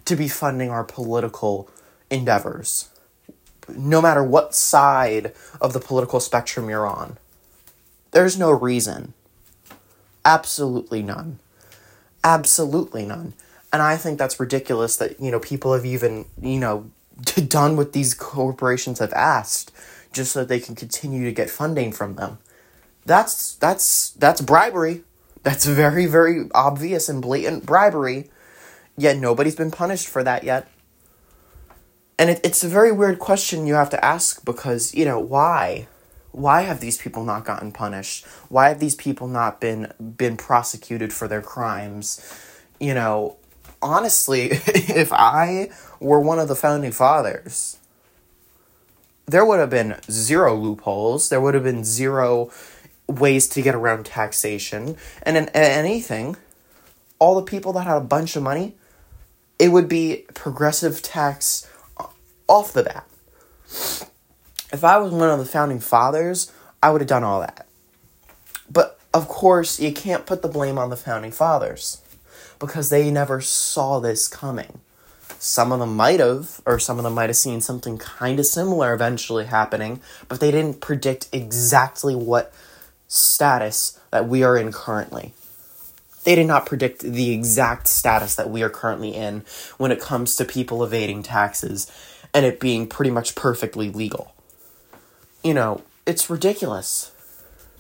to 0.06 0.16
be 0.16 0.28
funding 0.28 0.70
our 0.70 0.84
political 0.84 1.70
endeavors. 2.10 2.90
No 3.68 4.02
matter 4.02 4.24
what 4.24 4.54
side 4.54 5.34
of 5.60 5.74
the 5.74 5.80
political 5.80 6.20
spectrum 6.20 6.70
you're 6.70 6.86
on. 6.86 7.18
There's 8.12 8.38
no 8.38 8.52
reason. 8.52 9.14
Absolutely 10.26 11.02
none. 11.02 11.40
Absolutely 12.24 13.06
none. 13.06 13.34
And 13.72 13.82
I 13.82 13.98
think 13.98 14.20
that's 14.20 14.40
ridiculous 14.40 14.98
that, 14.98 15.20
you 15.20 15.32
know, 15.32 15.40
people 15.40 15.74
have 15.74 15.86
even, 15.86 16.26
you 16.42 16.60
know, 16.60 16.92
done 17.48 17.76
what 17.76 17.94
these 17.94 18.14
corporations 18.14 19.00
have 19.00 19.14
asked 19.14 19.72
just 20.12 20.32
so 20.32 20.40
that 20.40 20.48
they 20.48 20.60
can 20.60 20.76
continue 20.76 21.26
to 21.26 21.32
get 21.32 21.50
funding 21.50 21.92
from 21.92 22.16
them. 22.16 22.38
That's 23.06 23.56
that's 23.56 24.12
that's 24.12 24.42
bribery. 24.42 25.04
That's 25.42 25.66
very 25.66 26.06
very 26.06 26.50
obvious 26.54 27.10
and 27.10 27.22
blatant 27.22 27.66
bribery. 27.66 28.30
Yet 28.96 29.18
nobody's 29.18 29.56
been 29.56 29.72
punished 29.72 30.08
for 30.08 30.24
that 30.24 30.44
yet. 30.44 30.70
And 32.18 32.30
it, 32.30 32.40
it's 32.44 32.64
a 32.64 32.70
very 32.70 32.92
weird 32.92 33.20
question 33.20 33.66
you 33.66 33.74
have 33.74 33.90
to 33.90 34.06
ask 34.06 34.46
because, 34.46 34.94
you 34.94 35.04
know, 35.04 35.20
why? 35.20 35.88
Why 36.34 36.64
have 36.64 36.80
these 36.80 36.98
people 36.98 37.24
not 37.24 37.46
gotten 37.46 37.72
punished? 37.72 38.26
Why 38.50 38.70
have 38.70 38.80
these 38.80 38.96
people 38.96 39.28
not 39.28 39.62
been 39.62 39.94
been 40.18 40.36
prosecuted 40.36 41.14
for 41.14 41.28
their 41.28 41.42
crimes? 41.42 42.20
You 42.80 42.96
know, 42.96 43.38
honestly, 43.82 44.50
if 44.52 45.14
I 45.14 45.70
were 46.00 46.20
one 46.20 46.40
of 46.40 46.48
the 46.48 46.56
founding 46.56 46.92
fathers, 46.92 47.78
there 49.28 49.46
would 49.46 49.60
have 49.60 49.70
been 49.70 49.96
zero 50.10 50.56
loopholes. 50.56 51.30
There 51.30 51.40
would 51.40 51.54
have 51.54 51.64
been 51.64 51.86
zero 51.86 52.52
ways 53.08 53.48
to 53.50 53.62
get 53.62 53.76
around 53.76 54.08
taxation. 54.08 54.98
And 55.22 55.38
in 55.38 55.50
anything, 55.50 56.36
all 57.20 57.36
the 57.36 57.44
people 57.44 57.74
that 57.74 57.86
had 57.86 57.98
a 57.98 58.02
bunch 58.02 58.36
of 58.36 58.42
money, 58.42 58.76
it 59.60 59.70
would 59.70 59.88
be 59.88 60.26
progressive 60.34 61.04
tax 61.04 61.70
off 62.50 62.74
the 62.74 62.84
bat 62.84 63.08
if 64.74 64.84
I 64.84 64.98
was 64.98 65.12
one 65.12 65.30
of 65.30 65.38
the 65.38 65.46
founding 65.46 65.80
fathers, 65.80 66.52
I 66.82 66.90
would 66.90 67.00
have 67.00 67.08
done 67.08 67.24
all 67.24 67.40
that. 67.42 67.68
But 68.70 69.00
of 69.14 69.28
course, 69.28 69.80
you 69.80 69.94
can't 69.94 70.26
put 70.26 70.42
the 70.42 70.48
blame 70.48 70.80
on 70.80 70.90
the 70.90 70.98
founding 70.98 71.32
fathers 71.32 72.02
because 72.60 72.90
they 72.90 73.12
never 73.12 73.40
saw 73.40 74.00
this 74.00 74.28
coming. 74.28 74.82
Some 75.38 75.72
of 75.72 75.80
them 75.80 75.96
might 75.96 76.20
have, 76.20 76.62
or 76.66 76.80
some 76.80 76.98
of 76.98 77.04
them 77.04 77.14
might 77.14 77.30
have 77.30 77.38
seen 77.38 77.62
something 77.62 77.98
kind 77.98 78.40
of 78.40 78.46
similar 78.46 78.94
eventually 78.94 79.46
happening, 79.46 80.02
but 80.28 80.40
they 80.40 80.52
didn't 80.52 80.82
predict 80.82 81.30
exactly 81.32 82.16
what 82.16 82.52
status 83.08 84.00
that 84.10 84.28
we 84.28 84.42
are 84.42 84.58
in 84.58 84.72
currently. 84.72 85.34
They 86.24 86.36
did 86.36 86.48
not 86.48 86.66
predict 86.66 87.02
the 87.02 87.32
exact 87.32 87.88
status 87.88 88.36
that 88.36 88.50
we 88.50 88.64
are 88.64 88.70
currently 88.70 89.14
in 89.14 89.44
when 89.78 89.92
it 89.92 90.00
comes 90.00 90.36
to 90.38 90.46
people 90.46 90.84
evading 90.84 91.22
taxes 91.22 91.92
and 92.34 92.46
it 92.46 92.60
being 92.60 92.88
pretty 92.88 93.12
much 93.12 93.36
perfectly 93.36 93.90
legal 93.90 94.33
you 95.44 95.54
know, 95.54 95.82
it's 96.06 96.30
ridiculous. 96.30 97.12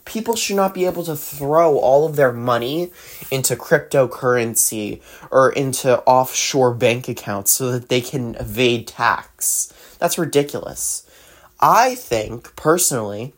People 0.05 0.36
should 0.36 0.58
not 0.58 0.74
be 0.74 0.86
able 0.86 1.03
to 1.05 1.15
throw 1.15 1.77
all 1.77 2.05
of 2.05 2.17
their 2.17 2.34
money 2.34 2.91
into 3.32 3.55
cryptocurrency 3.55 5.01
or 5.32 5.51
into 5.53 6.01
offshore 6.03 6.74
bank 6.74 7.08
accounts 7.08 7.51
so 7.51 7.72
that 7.72 7.88
they 7.88 8.01
can 8.01 8.36
evade 8.36 8.88
tax. 8.88 9.72
That's 10.00 10.17
ridiculous. 10.17 11.08
I 11.62 11.96
think, 11.96 12.53
personally, 12.58 13.34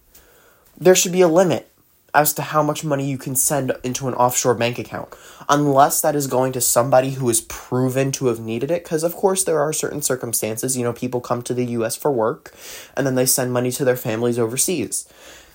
there 0.75 0.95
should 0.95 1.11
be 1.11 1.21
a 1.21 1.27
limit 1.27 1.71
as 2.15 2.33
to 2.33 2.41
how 2.41 2.63
much 2.63 2.83
money 2.83 3.05
you 3.05 3.17
can 3.17 3.35
send 3.35 3.73
into 3.83 4.07
an 4.07 4.13
offshore 4.15 4.55
bank 4.55 4.79
account, 4.79 5.09
unless 5.49 6.01
that 6.01 6.15
is 6.15 6.25
going 6.25 6.53
to 6.53 6.61
somebody 6.61 7.11
who 7.11 7.29
is 7.29 7.41
proven 7.41 8.11
to 8.13 8.27
have 8.27 8.39
needed 8.39 8.71
it. 8.71 8.83
Because, 8.83 9.03
of 9.03 9.13
course, 9.13 9.43
there 9.43 9.59
are 9.59 9.73
certain 9.73 10.01
circumstances. 10.01 10.77
You 10.77 10.83
know, 10.83 10.93
people 10.93 11.19
come 11.19 11.43
to 11.43 11.53
the 11.53 11.65
US 11.65 11.95
for 11.95 12.11
work 12.11 12.55
and 12.95 13.05
then 13.05 13.15
they 13.15 13.25
send 13.25 13.51
money 13.51 13.71
to 13.73 13.85
their 13.85 13.97
families 13.97 14.39
overseas. 14.39 15.07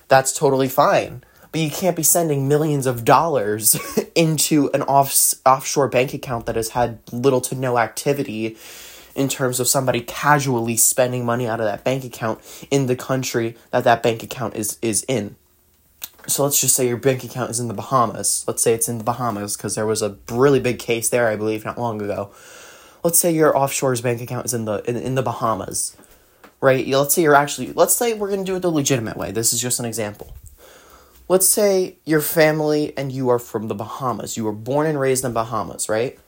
That's 0.07 0.31
totally 0.31 0.69
fine. 0.69 1.23
But 1.51 1.61
you 1.61 1.71
can't 1.71 1.97
be 1.97 2.03
sending 2.03 2.47
millions 2.47 2.85
of 2.85 3.03
dollars 3.03 3.75
into 4.15 4.69
an 4.73 4.83
off- 4.83 5.33
offshore 5.45 5.89
bank 5.89 6.13
account 6.13 6.45
that 6.45 6.55
has 6.55 6.69
had 6.69 6.99
little 7.11 7.41
to 7.41 7.55
no 7.55 7.77
activity 7.77 8.55
in 9.15 9.27
terms 9.27 9.59
of 9.59 9.67
somebody 9.67 9.99
casually 9.99 10.77
spending 10.77 11.25
money 11.25 11.47
out 11.47 11.59
of 11.59 11.65
that 11.65 11.83
bank 11.83 12.05
account 12.05 12.39
in 12.71 12.85
the 12.85 12.95
country 12.95 13.57
that 13.71 13.83
that 13.83 14.01
bank 14.01 14.23
account 14.23 14.55
is, 14.55 14.77
is 14.81 15.03
in 15.09 15.35
so 16.27 16.43
let's 16.43 16.59
just 16.61 16.75
say 16.75 16.87
your 16.87 16.97
bank 16.97 17.23
account 17.23 17.51
is 17.51 17.59
in 17.59 17.67
the 17.67 17.73
Bahamas. 17.73 18.45
Let's 18.47 18.61
say 18.61 18.73
it's 18.73 18.87
in 18.87 18.97
the 18.97 19.03
Bahamas 19.03 19.57
because 19.57 19.75
there 19.75 19.85
was 19.85 20.01
a 20.01 20.17
really 20.29 20.59
big 20.59 20.79
case 20.79 21.09
there, 21.09 21.27
I 21.27 21.35
believe, 21.35 21.65
not 21.65 21.77
long 21.77 22.01
ago. 22.01 22.31
Let's 23.03 23.19
say 23.19 23.31
your 23.31 23.57
offshore's 23.57 24.01
bank 24.01 24.21
account 24.21 24.45
is 24.45 24.53
in 24.53 24.65
the 24.65 24.83
in, 24.89 24.95
in 24.95 25.15
the 25.15 25.23
Bahamas, 25.23 25.97
right? 26.59 26.85
Let's 26.87 27.15
say 27.15 27.23
you're 27.23 27.35
actually. 27.35 27.73
Let's 27.73 27.95
say 27.95 28.13
we're 28.13 28.29
gonna 28.29 28.43
do 28.43 28.55
it 28.55 28.61
the 28.61 28.71
legitimate 28.71 29.17
way. 29.17 29.31
This 29.31 29.53
is 29.53 29.61
just 29.61 29.79
an 29.79 29.85
example. 29.85 30.35
Let's 31.27 31.47
say 31.47 31.95
your 32.05 32.21
family 32.21 32.95
and 32.97 33.11
you 33.11 33.29
are 33.29 33.39
from 33.39 33.67
the 33.67 33.75
Bahamas. 33.75 34.37
You 34.37 34.43
were 34.43 34.51
born 34.51 34.85
and 34.85 34.99
raised 34.99 35.23
in 35.23 35.33
Bahamas, 35.33 35.87
right? 35.89 36.19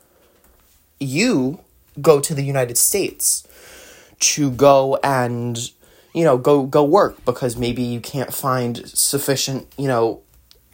You 0.99 1.59
go 2.01 2.19
to 2.19 2.33
the 2.33 2.43
United 2.43 2.77
States 2.77 3.45
to 4.19 4.49
go 4.49 4.97
and 5.03 5.69
you 6.13 6.23
know, 6.23 6.37
go 6.37 6.63
go 6.63 6.83
work 6.83 7.23
because 7.25 7.57
maybe 7.57 7.81
you 7.81 7.99
can't 7.99 8.33
find 8.33 8.87
sufficient, 8.87 9.67
you 9.77 9.87
know, 9.87 10.21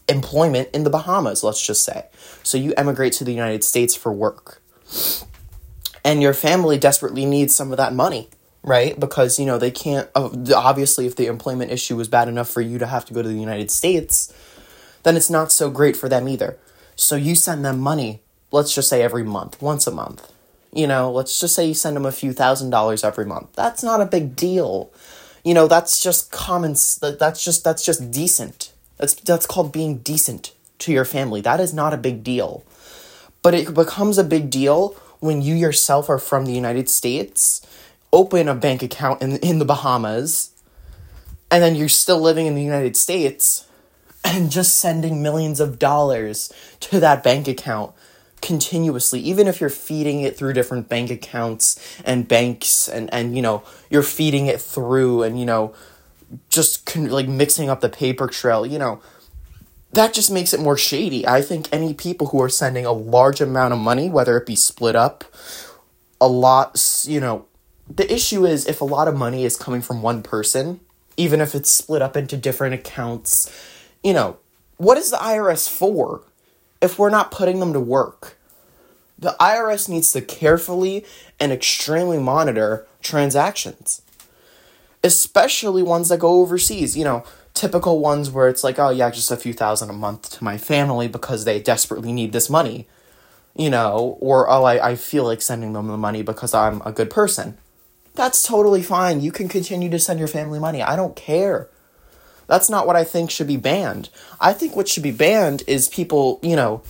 employment 0.07 0.69
in 0.73 0.83
the 0.83 0.89
Bahamas, 0.89 1.43
let's 1.43 1.65
just 1.65 1.83
say. 1.83 2.05
So 2.43 2.57
you 2.57 2.73
emigrate 2.75 3.13
to 3.13 3.23
the 3.23 3.31
United 3.31 3.63
States 3.63 3.95
for 3.95 4.11
work. 4.11 4.61
And 6.03 6.21
your 6.21 6.33
family 6.33 6.77
desperately 6.77 7.25
needs 7.25 7.55
some 7.55 7.71
of 7.71 7.77
that 7.77 7.93
money, 7.93 8.29
right? 8.63 8.99
Because, 8.99 9.37
you 9.37 9.45
know, 9.45 9.57
they 9.57 9.71
can't 9.71 10.09
uh, 10.15 10.29
obviously 10.55 11.05
if 11.05 11.15
the 11.15 11.27
employment 11.27 11.71
issue 11.71 11.95
was 11.95 12.07
bad 12.07 12.27
enough 12.27 12.49
for 12.49 12.61
you 12.61 12.77
to 12.77 12.87
have 12.87 13.05
to 13.05 13.13
go 13.13 13.21
to 13.21 13.27
the 13.27 13.39
United 13.39 13.69
States, 13.71 14.33
then 15.03 15.15
it's 15.15 15.29
not 15.29 15.51
so 15.51 15.69
great 15.69 15.95
for 15.95 16.09
them 16.09 16.27
either. 16.27 16.57
So 16.95 17.15
you 17.15 17.35
send 17.35 17.63
them 17.63 17.79
money, 17.79 18.21
let's 18.51 18.73
just 18.73 18.89
say 18.89 19.01
every 19.01 19.23
month, 19.23 19.61
once 19.61 19.87
a 19.87 19.91
month. 19.91 20.33
You 20.73 20.85
know, 20.85 21.11
let's 21.11 21.39
just 21.39 21.55
say 21.55 21.65
you 21.65 21.73
send 21.73 21.95
them 21.95 22.05
a 22.05 22.11
few 22.11 22.33
thousand 22.33 22.69
dollars 22.71 23.03
every 23.03 23.25
month. 23.25 23.53
That's 23.53 23.83
not 23.83 24.01
a 24.01 24.05
big 24.05 24.35
deal 24.35 24.91
you 25.43 25.53
know 25.53 25.67
that's 25.67 26.01
just 26.01 26.31
common 26.31 26.75
that's 27.01 27.43
just 27.43 27.63
that's 27.63 27.85
just 27.85 28.11
decent 28.11 28.73
that's 28.99 29.15
that's 29.15 29.45
called 29.45 29.71
being 29.71 29.97
decent 29.99 30.53
to 30.79 30.91
your 30.91 31.05
family. 31.05 31.41
That 31.41 31.59
is 31.59 31.73
not 31.73 31.93
a 31.93 31.97
big 31.97 32.23
deal. 32.23 32.63
But 33.41 33.53
it 33.53 33.73
becomes 33.73 34.17
a 34.17 34.23
big 34.23 34.49
deal 34.49 34.95
when 35.19 35.41
you 35.41 35.55
yourself 35.55 36.09
are 36.09 36.19
from 36.19 36.45
the 36.45 36.53
United 36.53 36.89
States, 36.89 37.65
open 38.11 38.47
a 38.47 38.55
bank 38.55 38.83
account 38.83 39.21
in, 39.21 39.37
in 39.37 39.59
the 39.59 39.65
Bahamas, 39.65 40.51
and 41.49 41.63
then 41.63 41.75
you're 41.75 41.89
still 41.89 42.19
living 42.19 42.45
in 42.45 42.55
the 42.55 42.63
United 42.63 42.95
States 42.97 43.65
and 44.23 44.51
just 44.51 44.75
sending 44.75 45.23
millions 45.23 45.59
of 45.59 45.79
dollars 45.79 46.51
to 46.81 46.99
that 46.99 47.23
bank 47.23 47.47
account 47.47 47.93
continuously 48.41 49.19
even 49.19 49.47
if 49.47 49.59
you're 49.59 49.69
feeding 49.69 50.21
it 50.21 50.37
through 50.37 50.53
different 50.53 50.87
bank 50.87 51.09
accounts 51.09 51.79
and 52.05 52.27
banks 52.27 52.87
and 52.87 53.13
and 53.13 53.35
you 53.35 53.41
know 53.41 53.63
you're 53.89 54.03
feeding 54.03 54.47
it 54.47 54.61
through 54.61 55.23
and 55.23 55.39
you 55.39 55.45
know 55.45 55.73
just 56.49 56.85
con- 56.85 57.09
like 57.09 57.27
mixing 57.27 57.69
up 57.69 57.81
the 57.81 57.89
paper 57.89 58.27
trail 58.27 58.65
you 58.65 58.79
know 58.79 59.01
that 59.91 60.13
just 60.13 60.29
makes 60.29 60.53
it 60.53 60.59
more 60.59 60.77
shady. 60.77 61.27
I 61.27 61.41
think 61.41 61.67
any 61.71 61.95
people 61.95 62.27
who 62.27 62.39
are 62.43 62.49
sending 62.49 62.85
a 62.85 62.91
large 62.91 63.41
amount 63.41 63.73
of 63.73 63.79
money 63.79 64.09
whether 64.09 64.37
it 64.37 64.45
be 64.45 64.55
split 64.55 64.95
up 64.95 65.23
a 66.21 66.27
lot 66.27 67.03
you 67.07 67.19
know 67.19 67.45
the 67.89 68.11
issue 68.13 68.45
is 68.45 68.67
if 68.67 68.81
a 68.81 68.85
lot 68.85 69.07
of 69.07 69.15
money 69.15 69.45
is 69.45 69.55
coming 69.55 69.81
from 69.81 70.01
one 70.01 70.21
person 70.21 70.79
even 71.17 71.41
if 71.41 71.55
it's 71.55 71.69
split 71.69 72.01
up 72.01 72.15
into 72.15 72.37
different 72.37 72.73
accounts 72.73 73.51
you 74.03 74.13
know 74.13 74.37
what 74.77 74.97
is 74.97 75.11
the 75.11 75.17
irs 75.17 75.67
for 75.67 76.21
if 76.81 76.97
we're 76.97 77.09
not 77.09 77.31
putting 77.31 77.59
them 77.59 77.73
to 77.73 77.79
work. 77.79 78.37
The 79.17 79.35
IRS 79.39 79.89
needs 79.89 80.11
to 80.13 80.21
carefully 80.21 81.05
and 81.39 81.51
extremely 81.51 82.17
monitor 82.17 82.87
transactions, 83.01 84.01
especially 85.03 85.83
ones 85.83 86.09
that 86.09 86.19
go 86.19 86.39
overseas. 86.39 86.97
You 86.97 87.03
know, 87.03 87.23
typical 87.53 87.99
ones 87.99 88.31
where 88.31 88.47
it's 88.47 88.63
like, 88.63 88.79
oh, 88.79 88.89
yeah, 88.89 89.09
just 89.09 89.31
a 89.31 89.37
few 89.37 89.53
thousand 89.53 89.89
a 89.89 89.93
month 89.93 90.29
to 90.31 90.43
my 90.43 90.57
family 90.57 91.09
because 91.09 91.43
they 91.43 91.59
desperately 91.59 92.13
need 92.13 92.31
this 92.31 92.49
money, 92.49 92.87
you 93.55 93.69
know, 93.69 94.17
or 94.21 94.49
oh, 94.49 94.63
I, 94.63 94.91
I 94.91 94.95
feel 94.95 95.25
like 95.25 95.41
sending 95.41 95.73
them 95.73 95.87
the 95.87 95.97
money 95.97 96.21
because 96.21 96.53
I'm 96.53 96.81
a 96.85 96.93
good 96.93 97.09
person. 97.09 97.57
That's 98.15 98.41
totally 98.41 98.81
fine. 98.81 99.21
You 99.21 99.31
can 99.31 99.49
continue 99.49 99.89
to 99.89 99.99
send 99.99 100.19
your 100.19 100.27
family 100.27 100.59
money. 100.59 100.81
I 100.81 100.95
don't 100.95 101.15
care. 101.15 101.69
That's 102.49 102.67
not 102.67 102.87
what 102.87 102.95
I 102.95 103.03
think 103.03 103.29
should 103.29 103.45
be 103.45 103.57
banned. 103.57 104.09
I 104.41 104.53
think 104.53 104.75
what 104.75 104.87
should 104.87 105.03
be 105.03 105.11
banned 105.11 105.61
is 105.67 105.87
people, 105.87 106.39
you 106.41 106.55
know, 106.55 106.81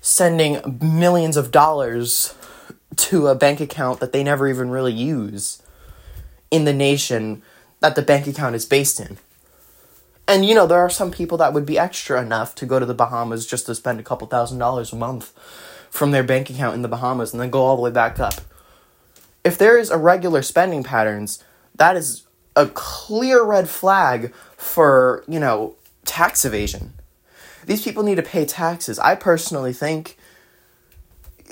sending 0.00 0.78
millions 0.80 1.36
of 1.36 1.50
dollars 1.50 2.36
to 2.94 3.26
a 3.26 3.34
bank 3.34 3.60
account 3.60 3.98
that 3.98 4.12
they 4.12 4.22
never 4.22 4.46
even 4.46 4.70
really 4.70 4.92
use 4.92 5.60
in 6.48 6.64
the 6.64 6.72
nation 6.72 7.42
that 7.80 7.96
the 7.96 8.02
bank 8.02 8.28
account 8.28 8.54
is 8.54 8.64
based 8.64 9.00
in. 9.00 9.18
And 10.28 10.46
you 10.46 10.54
know, 10.54 10.68
there 10.68 10.78
are 10.78 10.88
some 10.90 11.10
people 11.10 11.36
that 11.38 11.52
would 11.52 11.66
be 11.66 11.76
extra 11.76 12.22
enough 12.22 12.54
to 12.54 12.66
go 12.66 12.78
to 12.78 12.86
the 12.86 12.94
Bahamas 12.94 13.46
just 13.48 13.66
to 13.66 13.74
spend 13.74 13.98
a 13.98 14.04
couple 14.04 14.28
thousand 14.28 14.58
dollars 14.58 14.92
a 14.92 14.96
month 14.96 15.32
from 15.90 16.12
their 16.12 16.22
bank 16.22 16.48
account 16.48 16.76
in 16.76 16.82
the 16.82 16.88
Bahamas 16.88 17.32
and 17.32 17.40
then 17.40 17.50
go 17.50 17.62
all 17.62 17.74
the 17.74 17.82
way 17.82 17.90
back 17.90 18.20
up. 18.20 18.34
If 19.42 19.58
there 19.58 19.76
is 19.76 19.90
irregular 19.90 20.42
spending 20.42 20.84
patterns, 20.84 21.42
that 21.74 21.96
is 21.96 22.28
a 22.56 22.66
clear 22.66 23.42
red 23.42 23.68
flag 23.68 24.32
for, 24.56 25.24
you 25.28 25.40
know, 25.40 25.76
tax 26.04 26.44
evasion. 26.44 26.94
These 27.66 27.82
people 27.82 28.02
need 28.02 28.16
to 28.16 28.22
pay 28.22 28.44
taxes. 28.44 28.98
I 28.98 29.14
personally 29.14 29.72
think 29.72 30.16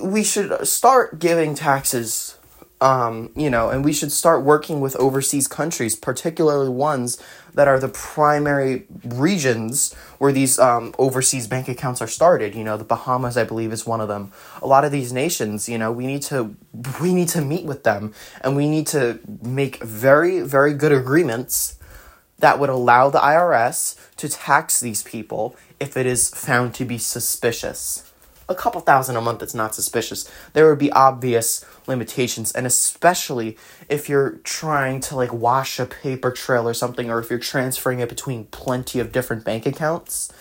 we 0.02 0.24
should 0.24 0.66
start 0.66 1.18
giving 1.18 1.54
taxes 1.54 2.38
um, 2.80 3.30
you 3.34 3.50
know, 3.50 3.70
and 3.70 3.84
we 3.84 3.92
should 3.92 4.12
start 4.12 4.44
working 4.44 4.80
with 4.80 4.94
overseas 4.96 5.48
countries, 5.48 5.96
particularly 5.96 6.68
ones 6.68 7.20
that 7.58 7.66
are 7.66 7.80
the 7.80 7.88
primary 7.88 8.84
regions 9.04 9.92
where 10.18 10.30
these 10.30 10.60
um, 10.60 10.94
overseas 10.96 11.48
bank 11.48 11.66
accounts 11.66 12.00
are 12.00 12.06
started. 12.06 12.54
You 12.54 12.62
know, 12.62 12.76
the 12.76 12.84
Bahamas, 12.84 13.36
I 13.36 13.42
believe, 13.42 13.72
is 13.72 13.84
one 13.84 14.00
of 14.00 14.06
them. 14.06 14.30
A 14.62 14.66
lot 14.68 14.84
of 14.84 14.92
these 14.92 15.12
nations, 15.12 15.68
you 15.68 15.76
know, 15.76 15.90
we 15.90 16.06
need 16.06 16.22
to 16.22 16.54
we 17.00 17.12
need 17.12 17.26
to 17.30 17.40
meet 17.40 17.64
with 17.64 17.82
them, 17.82 18.14
and 18.42 18.54
we 18.54 18.68
need 18.68 18.86
to 18.88 19.18
make 19.42 19.82
very 19.82 20.40
very 20.42 20.72
good 20.72 20.92
agreements 20.92 21.80
that 22.38 22.60
would 22.60 22.70
allow 22.70 23.10
the 23.10 23.18
IRS 23.18 23.98
to 24.18 24.28
tax 24.28 24.78
these 24.78 25.02
people 25.02 25.56
if 25.80 25.96
it 25.96 26.06
is 26.06 26.28
found 26.28 26.74
to 26.74 26.84
be 26.84 26.96
suspicious 26.96 28.07
a 28.48 28.54
couple 28.54 28.80
thousand 28.80 29.16
a 29.16 29.20
month 29.20 29.42
it's 29.42 29.54
not 29.54 29.74
suspicious 29.74 30.30
there 30.52 30.68
would 30.68 30.78
be 30.78 30.90
obvious 30.92 31.64
limitations 31.86 32.52
and 32.52 32.66
especially 32.66 33.56
if 33.88 34.08
you're 34.08 34.38
trying 34.44 35.00
to 35.00 35.14
like 35.14 35.32
wash 35.32 35.78
a 35.78 35.86
paper 35.86 36.30
trail 36.30 36.68
or 36.68 36.74
something 36.74 37.10
or 37.10 37.18
if 37.18 37.30
you're 37.30 37.38
transferring 37.38 38.00
it 38.00 38.08
between 38.08 38.44
plenty 38.46 38.98
of 38.98 39.12
different 39.12 39.44
bank 39.44 39.66
accounts 39.66 40.32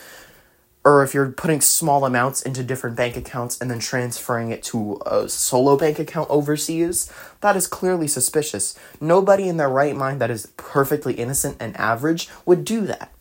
or 0.88 1.04
if 1.04 1.14
you're 1.14 1.32
putting 1.32 1.60
small 1.60 2.06
amounts 2.06 2.42
into 2.42 2.64
different 2.64 2.96
bank 2.96 3.18
accounts 3.18 3.60
and 3.60 3.70
then 3.70 3.78
transferring 3.78 4.52
it 4.52 4.64
to 4.64 5.02
a 5.06 5.28
solo 5.28 5.76
bank 5.76 6.00
account 6.00 6.30
overseas, 6.30 7.12
that 7.42 7.58
is 7.58 7.68
clearly 7.68 8.08
suspicious. 8.08 8.80
Nobody 9.02 9.50
in 9.50 9.58
their 9.58 9.68
right 9.68 9.94
mind 9.94 10.22
that 10.22 10.32
is 10.32 10.54
perfectly 10.56 11.16
innocent 11.16 11.58
and 11.60 11.76
average 11.76 12.30
would 12.46 12.64
do 12.64 12.86
that. 12.86 13.12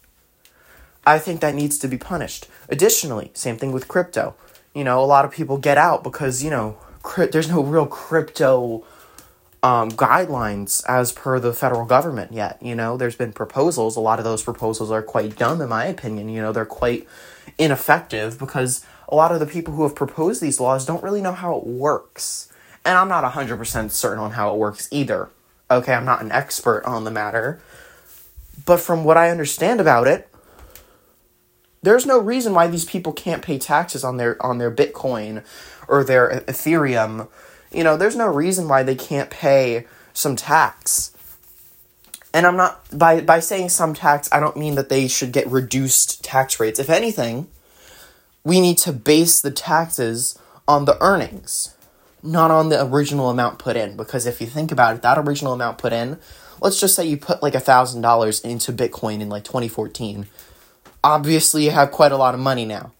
I 1.04 1.18
think 1.18 1.40
that 1.40 1.56
needs 1.56 1.76
to 1.80 1.88
be 1.88 1.98
punished. 1.98 2.46
Additionally, 2.68 3.32
same 3.34 3.56
thing 3.56 3.72
with 3.72 3.88
crypto 3.88 4.36
you 4.76 4.84
know, 4.84 5.02
a 5.02 5.06
lot 5.06 5.24
of 5.24 5.30
people 5.30 5.56
get 5.56 5.78
out 5.78 6.04
because, 6.04 6.44
you 6.44 6.50
know, 6.50 6.76
cri- 7.02 7.28
there's 7.28 7.48
no 7.48 7.62
real 7.62 7.86
crypto 7.86 8.84
um, 9.62 9.90
guidelines 9.90 10.84
as 10.86 11.12
per 11.12 11.40
the 11.40 11.54
federal 11.54 11.86
government 11.86 12.30
yet. 12.30 12.62
You 12.62 12.74
know, 12.74 12.98
there's 12.98 13.16
been 13.16 13.32
proposals. 13.32 13.96
A 13.96 14.00
lot 14.00 14.18
of 14.18 14.26
those 14.26 14.42
proposals 14.42 14.90
are 14.90 15.02
quite 15.02 15.38
dumb, 15.38 15.62
in 15.62 15.70
my 15.70 15.86
opinion. 15.86 16.28
You 16.28 16.42
know, 16.42 16.52
they're 16.52 16.66
quite 16.66 17.08
ineffective 17.56 18.38
because 18.38 18.84
a 19.08 19.14
lot 19.14 19.32
of 19.32 19.40
the 19.40 19.46
people 19.46 19.72
who 19.72 19.82
have 19.84 19.94
proposed 19.94 20.42
these 20.42 20.60
laws 20.60 20.84
don't 20.84 21.02
really 21.02 21.22
know 21.22 21.32
how 21.32 21.56
it 21.56 21.64
works. 21.64 22.52
And 22.84 22.98
I'm 22.98 23.08
not 23.08 23.24
100% 23.32 23.90
certain 23.90 24.18
on 24.22 24.32
how 24.32 24.52
it 24.52 24.58
works 24.58 24.88
either. 24.90 25.30
Okay, 25.70 25.94
I'm 25.94 26.04
not 26.04 26.20
an 26.20 26.30
expert 26.30 26.84
on 26.84 27.04
the 27.04 27.10
matter. 27.10 27.62
But 28.66 28.80
from 28.80 29.04
what 29.04 29.16
I 29.16 29.30
understand 29.30 29.80
about 29.80 30.06
it, 30.06 30.28
there's 31.86 32.04
no 32.04 32.18
reason 32.18 32.52
why 32.52 32.66
these 32.66 32.84
people 32.84 33.12
can't 33.12 33.42
pay 33.42 33.58
taxes 33.58 34.02
on 34.02 34.16
their 34.16 34.44
on 34.44 34.58
their 34.58 34.72
Bitcoin 34.72 35.44
or 35.86 36.02
their 36.02 36.42
Ethereum. 36.48 37.28
You 37.70 37.84
know, 37.84 37.96
there's 37.96 38.16
no 38.16 38.26
reason 38.26 38.66
why 38.66 38.82
they 38.82 38.96
can't 38.96 39.30
pay 39.30 39.86
some 40.12 40.34
tax. 40.34 41.12
And 42.34 42.44
I'm 42.44 42.56
not 42.56 42.82
by 42.92 43.20
by 43.20 43.38
saying 43.38 43.68
some 43.68 43.94
tax, 43.94 44.28
I 44.32 44.40
don't 44.40 44.56
mean 44.56 44.74
that 44.74 44.88
they 44.88 45.06
should 45.06 45.30
get 45.30 45.46
reduced 45.46 46.24
tax 46.24 46.58
rates. 46.58 46.80
If 46.80 46.90
anything, 46.90 47.46
we 48.42 48.60
need 48.60 48.78
to 48.78 48.92
base 48.92 49.40
the 49.40 49.52
taxes 49.52 50.36
on 50.66 50.86
the 50.86 51.00
earnings, 51.00 51.76
not 52.20 52.50
on 52.50 52.68
the 52.68 52.84
original 52.84 53.30
amount 53.30 53.60
put 53.60 53.76
in. 53.76 53.96
Because 53.96 54.26
if 54.26 54.40
you 54.40 54.48
think 54.48 54.72
about 54.72 54.96
it, 54.96 55.02
that 55.02 55.18
original 55.18 55.52
amount 55.52 55.78
put 55.78 55.92
in, 55.92 56.18
let's 56.60 56.80
just 56.80 56.96
say 56.96 57.06
you 57.06 57.16
put 57.16 57.44
like 57.44 57.54
a 57.54 57.60
thousand 57.60 58.02
dollars 58.02 58.40
into 58.40 58.72
Bitcoin 58.72 59.20
in 59.20 59.28
like 59.28 59.44
2014 59.44 60.26
obviously 61.06 61.64
you 61.64 61.70
have 61.70 61.92
quite 61.92 62.10
a 62.10 62.16
lot 62.16 62.34
of 62.34 62.40
money 62.40 62.64
now 62.64 62.90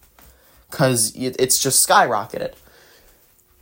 because 0.71 1.13
it's 1.17 1.59
just 1.59 1.87
skyrocketed. 1.87 2.55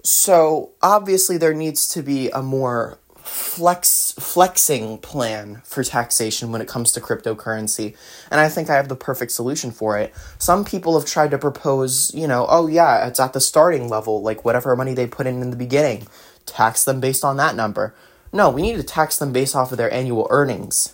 So 0.03 0.73
obviously 0.83 1.39
there 1.39 1.55
needs 1.55 1.89
to 1.89 2.03
be 2.03 2.29
a 2.29 2.43
more 2.43 2.99
flex 3.23 4.13
flexing 4.19 4.99
plan 4.99 5.63
for 5.65 5.83
taxation 5.83 6.53
when 6.53 6.61
it 6.61 6.69
comes 6.69 6.93
to 6.93 7.01
cryptocurrency 7.01 7.97
and 8.31 8.39
i 8.39 8.51
think 8.51 8.69
i 8.69 8.75
have 8.75 8.89
the 8.89 8.95
perfect 8.95 9.33
solution 9.33 9.71
for 9.71 9.99
it. 9.99 10.13
Some 10.37 10.63
people 10.63 10.99
have 11.01 11.09
tried 11.09 11.31
to 11.31 11.39
propose 11.39 12.13
you 12.15 12.29
know 12.29 12.45
oh 12.51 12.67
yeah 12.67 13.07
it's 13.07 13.19
at 13.19 13.33
the 13.33 13.41
starting 13.41 13.89
level 13.89 14.21
like 14.21 14.45
whatever 14.45 14.77
money 14.77 14.93
they 14.93 15.07
put 15.07 15.27
in 15.27 15.41
in 15.41 15.49
the 15.49 15.57
beginning 15.57 16.07
tax 16.45 16.85
them 16.85 17.01
based 17.01 17.25
on 17.25 17.39
that 17.39 17.57
number. 17.57 17.95
No 18.31 18.51
we 18.51 18.61
need 18.61 18.77
to 18.77 18.83
tax 18.83 19.19
them 19.19 19.33
based 19.33 19.57
off 19.57 19.73
of 19.73 19.79
their 19.79 19.91
annual 19.91 20.27
earnings 20.29 20.93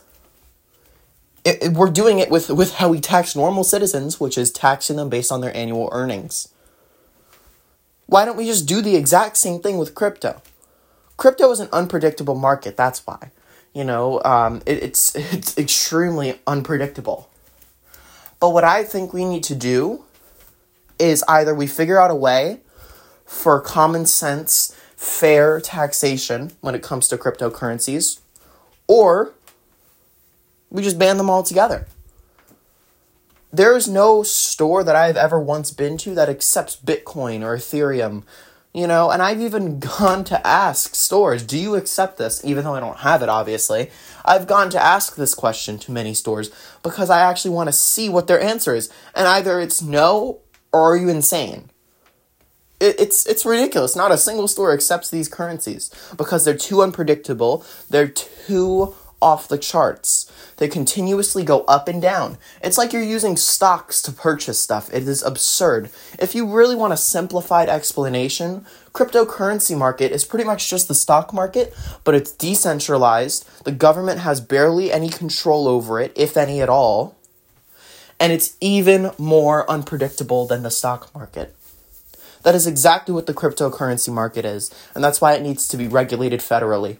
it, 1.44 1.62
it, 1.62 1.72
we're 1.72 1.90
doing 1.90 2.18
it 2.18 2.30
with, 2.30 2.50
with 2.50 2.74
how 2.74 2.88
we 2.88 3.00
tax 3.00 3.34
normal 3.34 3.64
citizens, 3.64 4.20
which 4.20 4.36
is 4.36 4.50
taxing 4.50 4.96
them 4.96 5.08
based 5.08 5.32
on 5.32 5.40
their 5.40 5.56
annual 5.56 5.88
earnings. 5.92 6.48
Why 8.06 8.24
don't 8.24 8.36
we 8.36 8.46
just 8.46 8.66
do 8.66 8.80
the 8.80 8.96
exact 8.96 9.36
same 9.36 9.60
thing 9.60 9.78
with 9.78 9.94
crypto? 9.94 10.42
Crypto 11.16 11.50
is 11.50 11.60
an 11.60 11.68
unpredictable 11.72 12.34
market, 12.34 12.76
that's 12.76 13.06
why. 13.06 13.30
You 13.72 13.84
know, 13.84 14.20
um, 14.24 14.62
it, 14.66 14.82
it's, 14.82 15.14
it's 15.14 15.56
extremely 15.56 16.40
unpredictable. 16.46 17.30
But 18.40 18.50
what 18.50 18.64
I 18.64 18.84
think 18.84 19.12
we 19.12 19.24
need 19.24 19.44
to 19.44 19.54
do 19.54 20.04
is 20.98 21.22
either 21.28 21.54
we 21.54 21.66
figure 21.66 22.00
out 22.00 22.10
a 22.10 22.14
way 22.14 22.60
for 23.24 23.60
common 23.60 24.06
sense, 24.06 24.76
fair 24.96 25.60
taxation 25.60 26.52
when 26.60 26.74
it 26.74 26.82
comes 26.82 27.06
to 27.08 27.16
cryptocurrencies, 27.16 28.20
or 28.86 29.34
we 30.70 30.82
just 30.82 30.98
ban 30.98 31.16
them 31.16 31.30
all 31.30 31.42
together. 31.42 31.86
There 33.52 33.76
is 33.76 33.88
no 33.88 34.22
store 34.22 34.84
that 34.84 34.94
I've 34.94 35.16
ever 35.16 35.40
once 35.40 35.72
been 35.72 35.98
to 35.98 36.14
that 36.14 36.28
accepts 36.28 36.76
Bitcoin 36.76 37.42
or 37.42 37.56
Ethereum 37.56 38.22
You 38.72 38.86
know, 38.86 39.10
and 39.10 39.20
I've 39.20 39.40
even 39.40 39.80
gone 39.98 40.22
to 40.24 40.46
ask 40.46 40.94
stores, 40.94 41.42
do 41.42 41.58
you 41.58 41.74
accept 41.74 42.18
this? 42.18 42.44
Even 42.44 42.62
though 42.64 42.74
I 42.74 42.80
don't 42.80 42.98
have 42.98 43.22
it, 43.22 43.28
obviously. 43.28 43.90
I've 44.24 44.46
gone 44.46 44.70
to 44.70 44.80
ask 44.82 45.16
this 45.16 45.34
question 45.34 45.78
to 45.80 45.92
many 45.92 46.14
stores 46.14 46.50
because 46.84 47.10
I 47.10 47.20
actually 47.28 47.54
want 47.54 47.68
to 47.68 47.72
see 47.72 48.08
what 48.08 48.28
their 48.28 48.40
answer 48.40 48.74
is. 48.74 48.88
And 49.14 49.26
either 49.26 49.58
it's 49.58 49.82
no 49.82 50.38
or 50.72 50.92
are 50.92 50.96
you 50.96 51.08
insane? 51.08 51.70
It's 52.78 53.26
it's 53.26 53.44
ridiculous. 53.44 53.94
Not 53.94 54.10
a 54.10 54.16
single 54.16 54.48
store 54.48 54.72
accepts 54.72 55.10
these 55.10 55.28
currencies 55.28 55.90
because 56.16 56.46
they're 56.46 56.56
too 56.56 56.80
unpredictable. 56.82 57.62
They're 57.90 58.08
too 58.08 58.94
off 59.22 59.48
the 59.48 59.58
charts. 59.58 60.30
They 60.56 60.68
continuously 60.68 61.44
go 61.44 61.62
up 61.62 61.88
and 61.88 62.00
down. 62.00 62.38
It's 62.62 62.78
like 62.78 62.92
you're 62.92 63.02
using 63.02 63.36
stocks 63.36 64.02
to 64.02 64.12
purchase 64.12 64.58
stuff. 64.58 64.92
It 64.92 65.08
is 65.08 65.22
absurd. 65.22 65.90
If 66.18 66.34
you 66.34 66.46
really 66.46 66.74
want 66.74 66.92
a 66.92 66.98
simplified 66.98 67.68
explanation, 67.68 68.66
cryptocurrency 68.92 69.76
market 69.76 70.12
is 70.12 70.24
pretty 70.24 70.44
much 70.44 70.68
just 70.68 70.88
the 70.88 70.94
stock 70.94 71.32
market, 71.32 71.74
but 72.04 72.14
it's 72.14 72.32
decentralized. 72.32 73.48
The 73.64 73.72
government 73.72 74.20
has 74.20 74.40
barely 74.40 74.92
any 74.92 75.08
control 75.08 75.68
over 75.68 76.00
it, 76.00 76.12
if 76.16 76.36
any 76.36 76.60
at 76.60 76.68
all. 76.68 77.16
And 78.18 78.32
it's 78.32 78.56
even 78.60 79.12
more 79.16 79.70
unpredictable 79.70 80.46
than 80.46 80.62
the 80.62 80.70
stock 80.70 81.14
market. 81.14 81.56
That 82.42 82.54
is 82.54 82.66
exactly 82.66 83.14
what 83.14 83.26
the 83.26 83.34
cryptocurrency 83.34 84.12
market 84.12 84.44
is, 84.44 84.70
and 84.94 85.04
that's 85.04 85.20
why 85.20 85.34
it 85.34 85.42
needs 85.42 85.68
to 85.68 85.76
be 85.76 85.88
regulated 85.88 86.40
federally. 86.40 86.98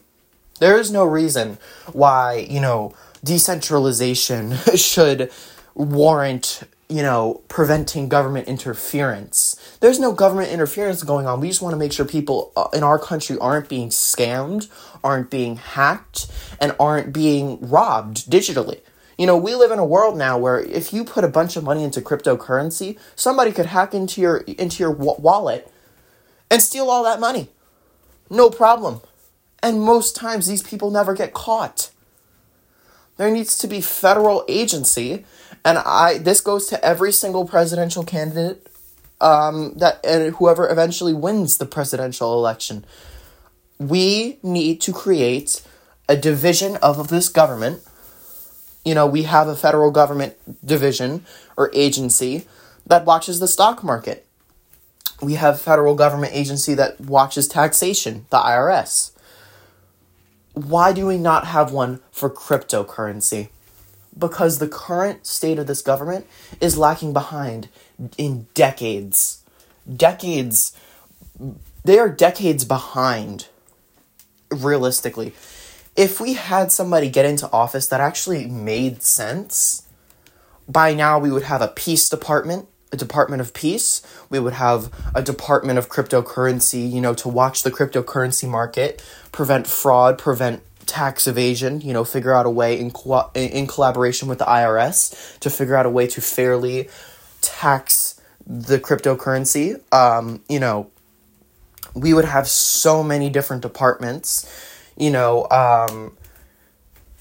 There 0.61 0.77
is 0.77 0.91
no 0.91 1.05
reason 1.05 1.57
why, 1.91 2.45
you 2.47 2.61
know, 2.61 2.93
decentralization 3.23 4.55
should 4.75 5.31
warrant, 5.73 6.61
you 6.87 7.01
know, 7.01 7.41
preventing 7.47 8.09
government 8.09 8.47
interference. 8.47 9.55
There's 9.79 9.99
no 9.99 10.11
government 10.11 10.51
interference 10.51 11.01
going 11.01 11.25
on. 11.25 11.41
We 11.41 11.47
just 11.47 11.63
want 11.63 11.73
to 11.73 11.79
make 11.79 11.91
sure 11.91 12.05
people 12.05 12.51
uh, 12.55 12.67
in 12.73 12.83
our 12.83 12.99
country 12.99 13.39
aren't 13.39 13.69
being 13.69 13.89
scammed, 13.89 14.69
aren't 15.03 15.31
being 15.31 15.55
hacked, 15.55 16.31
and 16.59 16.75
aren't 16.79 17.11
being 17.11 17.59
robbed 17.67 18.29
digitally. 18.29 18.81
You 19.17 19.25
know, 19.25 19.37
we 19.37 19.55
live 19.55 19.71
in 19.71 19.79
a 19.79 19.85
world 19.85 20.15
now 20.15 20.37
where 20.37 20.59
if 20.59 20.93
you 20.93 21.03
put 21.03 21.23
a 21.23 21.27
bunch 21.27 21.57
of 21.57 21.63
money 21.63 21.83
into 21.83 22.01
cryptocurrency, 22.01 22.99
somebody 23.15 23.51
could 23.51 23.65
hack 23.65 23.95
into 23.95 24.21
your 24.21 24.37
into 24.37 24.83
your 24.83 24.91
wallet 24.91 25.73
and 26.51 26.61
steal 26.61 26.87
all 26.87 27.03
that 27.03 27.19
money. 27.19 27.49
No 28.29 28.51
problem. 28.51 29.01
And 29.63 29.81
most 29.81 30.15
times 30.15 30.47
these 30.47 30.63
people 30.63 30.89
never 30.89 31.13
get 31.13 31.33
caught. 31.33 31.91
There 33.17 33.29
needs 33.29 33.57
to 33.59 33.67
be 33.67 33.81
federal 33.81 34.43
agency, 34.47 35.25
and 35.63 35.77
I 35.77 36.17
this 36.17 36.41
goes 36.41 36.65
to 36.67 36.83
every 36.83 37.11
single 37.11 37.45
presidential 37.45 38.03
candidate 38.03 38.65
um, 39.19 39.75
that 39.75 40.03
and 40.03 40.33
whoever 40.35 40.67
eventually 40.67 41.13
wins 41.13 41.57
the 41.57 41.67
presidential 41.67 42.33
election. 42.33 42.83
We 43.77 44.39
need 44.41 44.81
to 44.81 44.93
create 44.93 45.61
a 46.09 46.15
division 46.15 46.77
of 46.77 47.09
this 47.09 47.29
government. 47.29 47.83
You 48.83 48.95
know, 48.95 49.05
we 49.05 49.23
have 49.23 49.47
a 49.47 49.55
federal 49.55 49.91
government 49.91 50.35
division 50.65 51.25
or 51.55 51.69
agency 51.73 52.47
that 52.87 53.05
watches 53.05 53.39
the 53.39 53.47
stock 53.47 53.83
market. 53.83 54.25
We 55.21 55.35
have 55.35 55.61
federal 55.61 55.93
government 55.93 56.33
agency 56.33 56.73
that 56.73 56.99
watches 56.99 57.47
taxation, 57.47 58.25
the 58.31 58.39
IRS 58.39 59.11
why 60.53 60.91
do 60.93 61.07
we 61.07 61.17
not 61.17 61.47
have 61.47 61.71
one 61.71 62.01
for 62.11 62.29
cryptocurrency? 62.29 63.49
Because 64.17 64.59
the 64.59 64.67
current 64.67 65.25
state 65.25 65.57
of 65.57 65.67
this 65.67 65.81
government 65.81 66.27
is 66.59 66.77
lacking 66.77 67.13
behind 67.13 67.69
in 68.17 68.47
decades. 68.53 69.43
Decades. 69.91 70.77
They 71.83 71.97
are 71.97 72.09
decades 72.09 72.65
behind, 72.65 73.47
realistically. 74.49 75.33
If 75.95 76.19
we 76.19 76.33
had 76.33 76.71
somebody 76.71 77.09
get 77.09 77.25
into 77.25 77.51
office 77.51 77.87
that 77.87 78.01
actually 78.01 78.45
made 78.47 79.03
sense, 79.03 79.87
by 80.67 80.93
now 80.93 81.19
we 81.19 81.31
would 81.31 81.43
have 81.43 81.61
a 81.61 81.67
peace 81.67 82.09
department 82.09 82.67
a 82.91 82.97
department 82.97 83.41
of 83.41 83.53
peace. 83.53 84.01
We 84.29 84.39
would 84.39 84.53
have 84.53 84.91
a 85.15 85.21
department 85.21 85.79
of 85.79 85.89
cryptocurrency, 85.89 86.89
you 86.89 87.01
know, 87.01 87.13
to 87.15 87.29
watch 87.29 87.63
the 87.63 87.71
cryptocurrency 87.71 88.49
market, 88.49 89.03
prevent 89.31 89.67
fraud, 89.67 90.17
prevent 90.17 90.63
tax 90.85 91.25
evasion, 91.25 91.79
you 91.81 91.93
know, 91.93 92.03
figure 92.03 92.33
out 92.33 92.45
a 92.45 92.49
way 92.49 92.79
in 92.79 92.91
co- 92.91 93.29
in 93.33 93.67
collaboration 93.67 94.27
with 94.27 94.39
the 94.39 94.45
IRS 94.45 95.39
to 95.39 95.49
figure 95.49 95.75
out 95.75 95.85
a 95.85 95.89
way 95.89 96.07
to 96.07 96.21
fairly 96.21 96.89
tax 97.41 98.19
the 98.45 98.79
cryptocurrency. 98.79 99.81
Um, 99.93 100.41
you 100.49 100.59
know, 100.59 100.91
we 101.93 102.13
would 102.13 102.25
have 102.25 102.47
so 102.47 103.03
many 103.03 103.29
different 103.29 103.61
departments, 103.61 104.45
you 104.97 105.11
know, 105.11 105.47
um, 105.49 106.17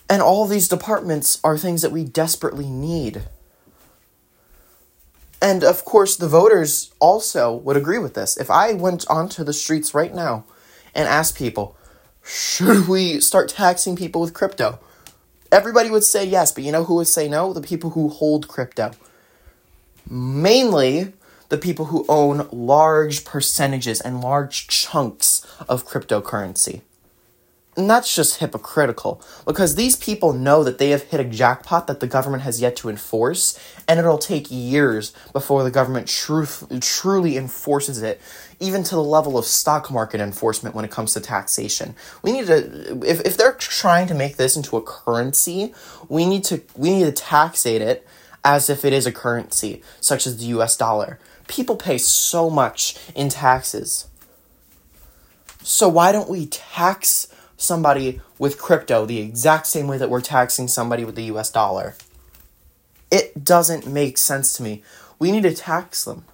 and 0.09 0.21
all 0.21 0.47
these 0.47 0.67
departments 0.67 1.41
are 1.45 1.57
things 1.57 1.83
that 1.83 1.93
we 1.93 2.05
desperately 2.05 2.69
need 2.69 3.23
and 5.43 5.65
of 5.65 5.85
course, 5.85 6.17
the 6.17 6.29
voters 6.29 6.93
also 6.99 7.55
would 7.55 7.77
agree 7.77 7.99
with 7.99 8.15
this. 8.15 8.37
If 8.37 8.51
I 8.51 8.73
went 8.73 9.09
onto 9.09 9.43
the 9.43 9.53
streets 9.53 9.95
right 9.95 10.15
now 10.15 10.45
and 10.95 11.09
asked 11.09 11.37
people, 11.37 11.77
should 12.23 12.89
we 12.89 13.21
start 13.21 13.49
taxing 13.49 13.97
people 13.97 14.21
with 14.21 14.35
crypto? 14.35 14.79
Everybody 15.51 15.91
would 15.91 16.05
say 16.05 16.25
yes, 16.25 16.53
but 16.53 16.63
you 16.63 16.73
know 16.73 16.85
who 16.85 16.97
would 16.97 17.09
say 17.09 17.29
no? 17.29 17.53
The 17.53 17.61
people 17.61 17.91
who 17.91 18.09
hold 18.09 18.49
crypto. 18.49 18.93
Mainly 20.09 21.13
the 21.49 21.59
people 21.59 21.87
who 21.87 22.05
own 22.09 22.49
large 22.53 23.25
percentages 23.25 24.01
and 24.01 24.21
large 24.21 24.69
chunks 24.69 25.47
of 25.69 25.87
cryptocurrency. 25.87 26.83
And 27.77 27.89
that's 27.89 28.15
just 28.15 28.41
hypocritical 28.41 29.23
because 29.47 29.77
these 29.77 29.95
people 29.95 30.33
know 30.33 30.65
that 30.65 30.79
they 30.79 30.91
have 30.91 31.05
hit 31.05 31.21
a 31.21 31.25
jackpot 31.25 31.87
that 31.87 32.01
the 32.01 32.09
government 32.09 32.43
has 32.43 32.61
yet 32.61 32.75
to 32.77 32.89
enforce, 32.89 33.59
and 33.87 34.01
it'll 34.01 34.19
take 34.19 34.49
years 34.51 35.13
before 35.33 35.63
the 35.63 35.71
government 35.71 36.09
truth, 36.09 36.65
truly 36.81 37.37
enforces 37.37 38.03
it, 38.03 38.21
even 38.59 38.83
to 38.83 38.97
the 38.97 39.03
level 39.03 39.39
of 39.39 39.45
stock 39.45 39.89
market 39.89 40.21
enforcement 40.21 40.75
when 40.75 40.85
it 40.85 40.91
comes 40.91 41.15
to 41.15 41.21
taxation. 41.21 41.95
We 42.23 42.33
need 42.33 42.49
to, 42.49 43.01
if, 43.07 43.21
if 43.21 43.37
they're 43.37 43.53
trying 43.53 44.09
to 44.09 44.15
make 44.15 44.37
this 44.37 44.57
into 44.57 44.77
a 44.77 44.83
currency, 44.83 45.73
we 46.09 46.27
need 46.27 46.43
to 46.45 46.63
we 46.77 46.91
need 46.91 47.15
to 47.15 47.23
taxate 47.23 47.81
it 47.81 48.07
as 48.45 48.69
if 48.69 48.85
it 48.85 48.93
is 48.93 49.07
a 49.07 49.13
currency, 49.13 49.83
such 50.01 50.27
as 50.27 50.39
the 50.39 50.47
U.S. 50.47 50.77
dollar. 50.77 51.21
People 51.47 51.77
pay 51.77 51.99
so 51.99 52.51
much 52.51 52.97
in 53.15 53.29
taxes. 53.29 54.09
So 55.63 55.89
why 55.89 56.11
don't 56.11 56.29
we 56.29 56.47
tax? 56.47 57.29
Somebody 57.61 58.21
with 58.39 58.59
crypto 58.59 59.05
the 59.05 59.19
exact 59.19 59.67
same 59.67 59.87
way 59.87 59.99
that 59.99 60.11
we're 60.11 60.21
taxing 60.21 60.67
somebody 60.67 61.05
with 61.05 61.15
the 61.15 61.25
US 61.25 61.51
dollar. 61.51 61.95
It 63.11 63.45
doesn't 63.45 63.87
make 63.87 64.19
sense 64.19 64.57
to 64.57 64.63
me. 64.63 64.83
We 65.19 65.31
need 65.31 65.43
to 65.43 65.55
tax 65.55 66.05
them. 66.05 66.25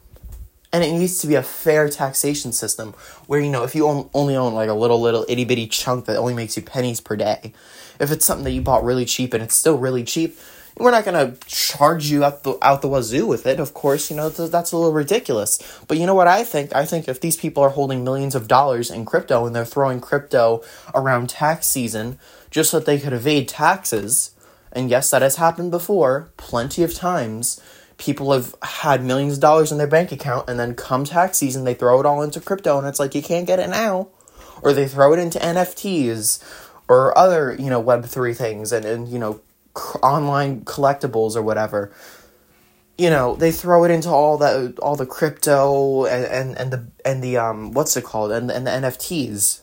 And 0.72 0.84
it 0.84 0.92
needs 0.92 1.20
to 1.20 1.26
be 1.26 1.34
a 1.34 1.42
fair 1.42 1.88
taxation 1.88 2.52
system 2.52 2.92
where, 3.26 3.40
you 3.40 3.50
know, 3.50 3.62
if 3.62 3.74
you 3.74 3.86
own, 3.86 4.10
only 4.12 4.36
own 4.36 4.52
like 4.52 4.68
a 4.68 4.74
little, 4.74 5.00
little 5.00 5.24
itty 5.28 5.44
bitty 5.44 5.68
chunk 5.68 6.04
that 6.04 6.16
only 6.16 6.34
makes 6.34 6.56
you 6.56 6.62
pennies 6.62 7.00
per 7.00 7.16
day, 7.16 7.54
if 7.98 8.10
it's 8.10 8.26
something 8.26 8.44
that 8.44 8.50
you 8.50 8.60
bought 8.60 8.84
really 8.84 9.04
cheap 9.04 9.32
and 9.32 9.42
it's 9.42 9.54
still 9.54 9.78
really 9.78 10.04
cheap, 10.04 10.38
we're 10.78 10.90
not 10.90 11.04
gonna 11.04 11.34
charge 11.46 12.06
you 12.10 12.22
out 12.22 12.42
the 12.42 12.58
out 12.60 12.82
the 12.82 12.88
wazoo 12.88 13.26
with 13.26 13.46
it. 13.46 13.58
Of 13.58 13.72
course, 13.72 14.10
you 14.10 14.16
know 14.16 14.28
that's 14.28 14.72
a 14.72 14.76
little 14.76 14.92
ridiculous. 14.92 15.58
But 15.88 15.96
you 15.96 16.06
know 16.06 16.14
what 16.14 16.28
I 16.28 16.44
think? 16.44 16.74
I 16.74 16.84
think 16.84 17.08
if 17.08 17.20
these 17.20 17.36
people 17.36 17.62
are 17.62 17.70
holding 17.70 18.04
millions 18.04 18.34
of 18.34 18.46
dollars 18.46 18.90
in 18.90 19.06
crypto 19.06 19.46
and 19.46 19.56
they're 19.56 19.64
throwing 19.64 20.00
crypto 20.00 20.62
around 20.94 21.30
tax 21.30 21.66
season 21.66 22.18
just 22.50 22.70
so 22.70 22.78
that 22.78 22.86
they 22.86 22.98
could 22.98 23.14
evade 23.14 23.48
taxes, 23.48 24.32
and 24.70 24.90
yes, 24.90 25.10
that 25.10 25.22
has 25.22 25.36
happened 25.36 25.70
before, 25.70 26.30
plenty 26.36 26.82
of 26.82 26.94
times. 26.94 27.60
People 27.98 28.32
have 28.32 28.54
had 28.62 29.02
millions 29.02 29.34
of 29.34 29.40
dollars 29.40 29.72
in 29.72 29.78
their 29.78 29.86
bank 29.86 30.12
account, 30.12 30.50
and 30.50 30.60
then 30.60 30.74
come 30.74 31.04
tax 31.04 31.38
season, 31.38 31.64
they 31.64 31.72
throw 31.72 31.98
it 31.98 32.04
all 32.04 32.20
into 32.20 32.40
crypto, 32.40 32.78
and 32.78 32.86
it's 32.86 33.00
like 33.00 33.14
you 33.14 33.22
can't 33.22 33.46
get 33.46 33.58
it 33.58 33.70
now, 33.70 34.08
or 34.60 34.74
they 34.74 34.86
throw 34.86 35.14
it 35.14 35.18
into 35.18 35.38
NFTs 35.38 36.44
or 36.88 37.16
other 37.16 37.56
you 37.58 37.70
know 37.70 37.80
Web 37.80 38.04
three 38.04 38.34
things, 38.34 38.72
and 38.72 38.84
and 38.84 39.08
you 39.08 39.18
know 39.18 39.40
online 40.02 40.62
collectibles 40.62 41.36
or 41.36 41.42
whatever 41.42 41.92
you 42.98 43.10
know 43.10 43.36
they 43.36 43.52
throw 43.52 43.84
it 43.84 43.90
into 43.90 44.08
all 44.08 44.38
that 44.38 44.78
all 44.78 44.96
the 44.96 45.06
crypto 45.06 46.06
and, 46.06 46.24
and, 46.24 46.58
and 46.58 46.72
the 46.72 46.86
and 47.04 47.22
the 47.22 47.36
um 47.36 47.72
what's 47.72 47.96
it 47.96 48.04
called? 48.04 48.32
And, 48.32 48.50
and 48.50 48.66
the 48.66 48.70
nfts 48.70 49.60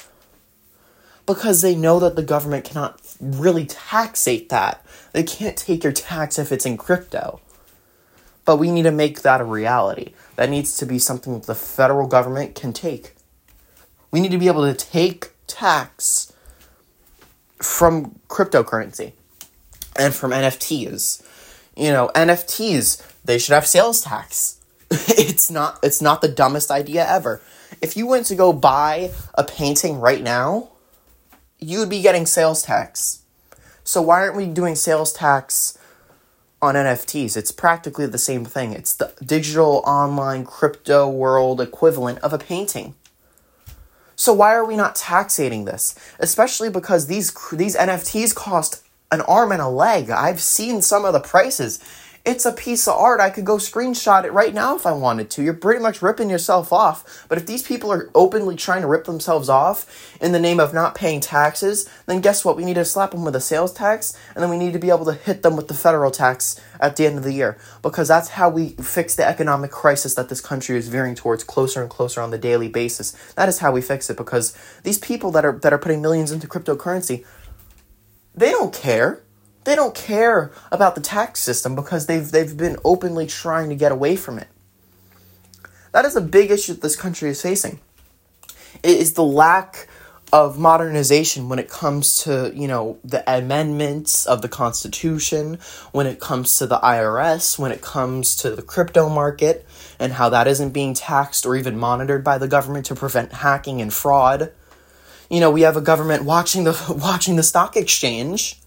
because 1.26 1.62
they 1.62 1.76
know 1.76 2.00
that 2.00 2.16
the 2.16 2.24
government 2.24 2.66
cannot 2.66 3.00
really 3.20 3.66
taxate 3.66 4.50
that. 4.50 4.86
They 5.14 5.24
can't 5.24 5.56
take 5.56 5.84
your 5.84 5.94
tax 5.94 6.38
if 6.38 6.52
it's 6.52 6.66
in 6.66 6.76
crypto. 6.78 7.40
But 8.46 8.58
we 8.58 8.70
need 8.72 8.84
to 8.84 8.92
make 8.92 9.22
that 9.22 9.40
a 9.40 9.46
reality. 9.46 10.14
That 10.36 10.50
needs 10.50 10.76
to 10.78 10.86
be 10.86 11.00
something 11.00 11.34
that 11.34 11.44
the 11.44 11.56
federal 11.56 12.08
government 12.08 12.56
can 12.56 12.74
take. 12.74 13.16
We 14.12 14.20
need 14.20 14.32
to 14.32 14.38
be 14.38 14.48
able 14.48 14.66
to 14.66 14.74
take 14.74 15.32
tax 15.48 16.34
from 17.58 18.20
cryptocurrency 18.28 19.14
and 19.98 20.14
from 20.14 20.32
NFTs. 20.32 21.22
You 21.76 21.92
know, 21.92 22.12
NFTs, 22.16 23.02
they 23.24 23.38
should 23.40 23.54
have 23.54 23.68
sales 23.68 24.02
tax. 24.02 24.60
it's 24.92 25.50
not 25.50 25.80
it's 25.82 26.02
not 26.02 26.22
the 26.22 26.28
dumbest 26.28 26.70
idea 26.70 27.08
ever. 27.08 27.42
if 27.82 27.98
you 27.98 28.06
went 28.06 28.28
to 28.28 28.36
go 28.36 28.54
buy 28.54 29.12
a 29.34 29.44
painting 29.44 30.00
right 30.00 30.22
now, 30.22 30.70
you 31.60 31.80
would 31.80 31.90
be 31.90 32.02
getting 32.02 32.26
sales 32.26 32.62
tax. 32.62 33.24
So 33.84 34.02
why 34.02 34.22
aren't 34.22 34.36
we 34.36 34.46
doing 34.46 34.76
sales 34.76 35.12
tax 35.12 35.78
on 36.62 36.76
NFTs? 36.76 37.36
It's 37.36 37.52
practically 37.52 38.06
the 38.06 38.18
same 38.18 38.46
thing. 38.46 38.74
It's 38.74 38.94
the 38.94 39.14
digital 39.24 39.84
online 39.86 40.46
crypto 40.46 41.10
world 41.10 41.60
equivalent 41.60 42.20
of 42.20 42.34
a 42.34 42.38
painting. 42.38 42.96
So 44.16 44.32
why 44.32 44.54
are 44.54 44.66
we 44.66 44.76
not 44.76 44.96
taxating 44.96 45.66
this? 45.66 45.96
Especially 46.20 46.70
because 46.70 47.08
these 47.08 47.34
these 47.52 47.76
NFTs 47.76 48.36
cost 48.36 48.83
an 49.14 49.22
arm 49.22 49.52
and 49.52 49.62
a 49.62 49.68
leg. 49.68 50.10
I've 50.10 50.42
seen 50.42 50.82
some 50.82 51.06
of 51.06 51.14
the 51.14 51.20
prices. 51.20 51.80
It's 52.26 52.46
a 52.46 52.54
piece 52.54 52.88
of 52.88 52.96
art. 52.96 53.20
I 53.20 53.30
could 53.30 53.46
go 53.46 53.58
screenshot 53.58 54.24
it 54.24 54.32
right 54.32 54.54
now 54.54 54.76
if 54.78 54.86
I 54.86 54.94
wanted 54.94 55.30
to. 55.32 55.44
You're 55.44 55.54
pretty 55.54 55.82
much 55.82 56.02
ripping 56.02 56.30
yourself 56.30 56.72
off. 56.72 57.26
But 57.30 57.38
if 57.38 57.46
these 57.46 57.62
people 57.62 57.92
are 57.92 58.10
openly 58.16 58.56
trying 58.56 58.82
to 58.82 58.88
rip 58.88 59.04
themselves 59.04 59.50
off 59.50 60.18
in 60.22 60.32
the 60.32 60.40
name 60.40 60.60
of 60.60 60.74
not 60.74 60.96
paying 60.96 61.20
taxes, 61.20 61.88
then 62.06 62.22
guess 62.22 62.44
what? 62.44 62.56
We 62.56 62.66
need 62.66 62.76
to 62.76 62.86
slap 62.86 63.12
them 63.12 63.26
with 63.26 63.36
a 63.36 63.42
sales 63.42 63.74
tax, 63.74 64.18
and 64.34 64.42
then 64.42 64.50
we 64.50 64.58
need 64.58 64.72
to 64.72 64.80
be 64.80 64.90
able 64.90 65.06
to 65.06 65.14
hit 65.14 65.44
them 65.44 65.58
with 65.58 65.68
the 65.68 65.74
federal 65.74 66.12
tax 66.12 66.60
at 66.80 66.96
the 66.96 67.06
end 67.06 67.18
of 67.18 67.26
the 67.26 67.34
year. 67.34 67.58
Because 67.82 68.08
that's 68.08 68.30
how 68.30 68.50
we 68.50 68.70
fix 68.70 69.16
the 69.16 69.28
economic 69.28 69.70
crisis 69.70 70.16
that 70.16 70.30
this 70.30 70.42
country 70.42 70.78
is 70.78 70.88
veering 70.88 71.16
towards 71.16 71.44
closer 71.44 71.82
and 71.82 71.90
closer 71.90 72.22
on 72.22 72.32
the 72.32 72.38
daily 72.38 72.70
basis. 72.70 73.12
That 73.36 73.50
is 73.50 73.60
how 73.60 73.74
we 73.74 73.82
fix 73.82 74.10
it. 74.10 74.16
Because 74.16 74.58
these 74.84 74.98
people 74.98 75.30
that 75.32 75.44
are 75.44 75.60
that 75.60 75.74
are 75.74 75.78
putting 75.78 76.02
millions 76.02 76.32
into 76.32 76.48
cryptocurrency, 76.48 77.26
they 78.36 78.52
don't 78.52 78.74
care 78.74 79.24
they 79.64 79.76
don't 79.76 79.96
care 79.96 80.52
about 80.72 80.96
the 80.96 81.02
tax 81.02 81.40
system 81.40 81.76
because 81.76 82.06
they've 82.06 82.30
they've 82.30 82.56
been 82.56 82.78
openly 82.84 83.28
trying 83.28 83.70
to 83.70 83.76
get 83.76 83.92
away 83.92 84.16
from 84.16 84.40
it. 84.40 84.48
That 85.92 86.06
is 86.06 86.16
a 86.16 86.22
big 86.22 86.52
issue 86.52 86.74
that 86.74 86.82
this 86.82 86.96
country 86.96 87.30
is 87.30 87.42
facing. 87.42 87.80
It 88.82 88.98
is 88.98 89.14
the 89.14 89.24
lack 89.24 89.88
of 90.34 90.58
modernization 90.58 91.48
when 91.48 91.60
it 91.60 91.70
comes 91.70 92.24
to, 92.24 92.52
you 92.56 92.68
know, 92.68 92.98
the 93.04 93.24
amendments 93.32 94.26
of 94.26 94.42
the 94.42 94.50
Constitution, 94.50 95.60
when 95.92 96.08
it 96.08 96.20
comes 96.20 96.58
to 96.58 96.66
the 96.66 96.80
IRS, 96.80 97.60
when 97.60 97.72
it 97.72 97.84
comes 97.84 98.36
to 98.38 98.50
the 98.56 98.64
crypto 98.64 99.08
market, 99.10 99.68
and 100.00 100.14
how 100.14 100.30
that 100.30 100.48
isn't 100.48 100.72
being 100.72 100.96
taxed 100.96 101.46
or 101.46 101.56
even 101.56 101.78
monitored 101.78 102.24
by 102.24 102.40
the 102.40 102.48
government 102.48 102.88
to 102.88 102.96
prevent 102.96 103.32
hacking 103.32 103.80
and 103.80 103.94
fraud. 103.94 104.52
You 105.30 105.40
know, 105.40 105.52
we 105.52 105.62
have 105.62 105.78
a 105.78 105.82
government 105.82 106.24
watching 106.24 106.64
the 106.64 106.96
watching 107.02 107.36
the 107.36 107.44
stock 107.44 107.76
exchange 107.76 108.60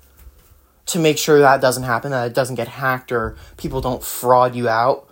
to 0.86 0.98
make 0.98 1.18
sure 1.18 1.40
that 1.40 1.60
doesn't 1.60 1.82
happen, 1.82 2.12
that 2.12 2.28
it 2.28 2.34
doesn't 2.34 2.54
get 2.54 2.68
hacked 2.68 3.12
or 3.12 3.36
people 3.56 3.80
don't 3.80 4.02
fraud 4.02 4.54
you 4.54 4.68
out. 4.68 5.08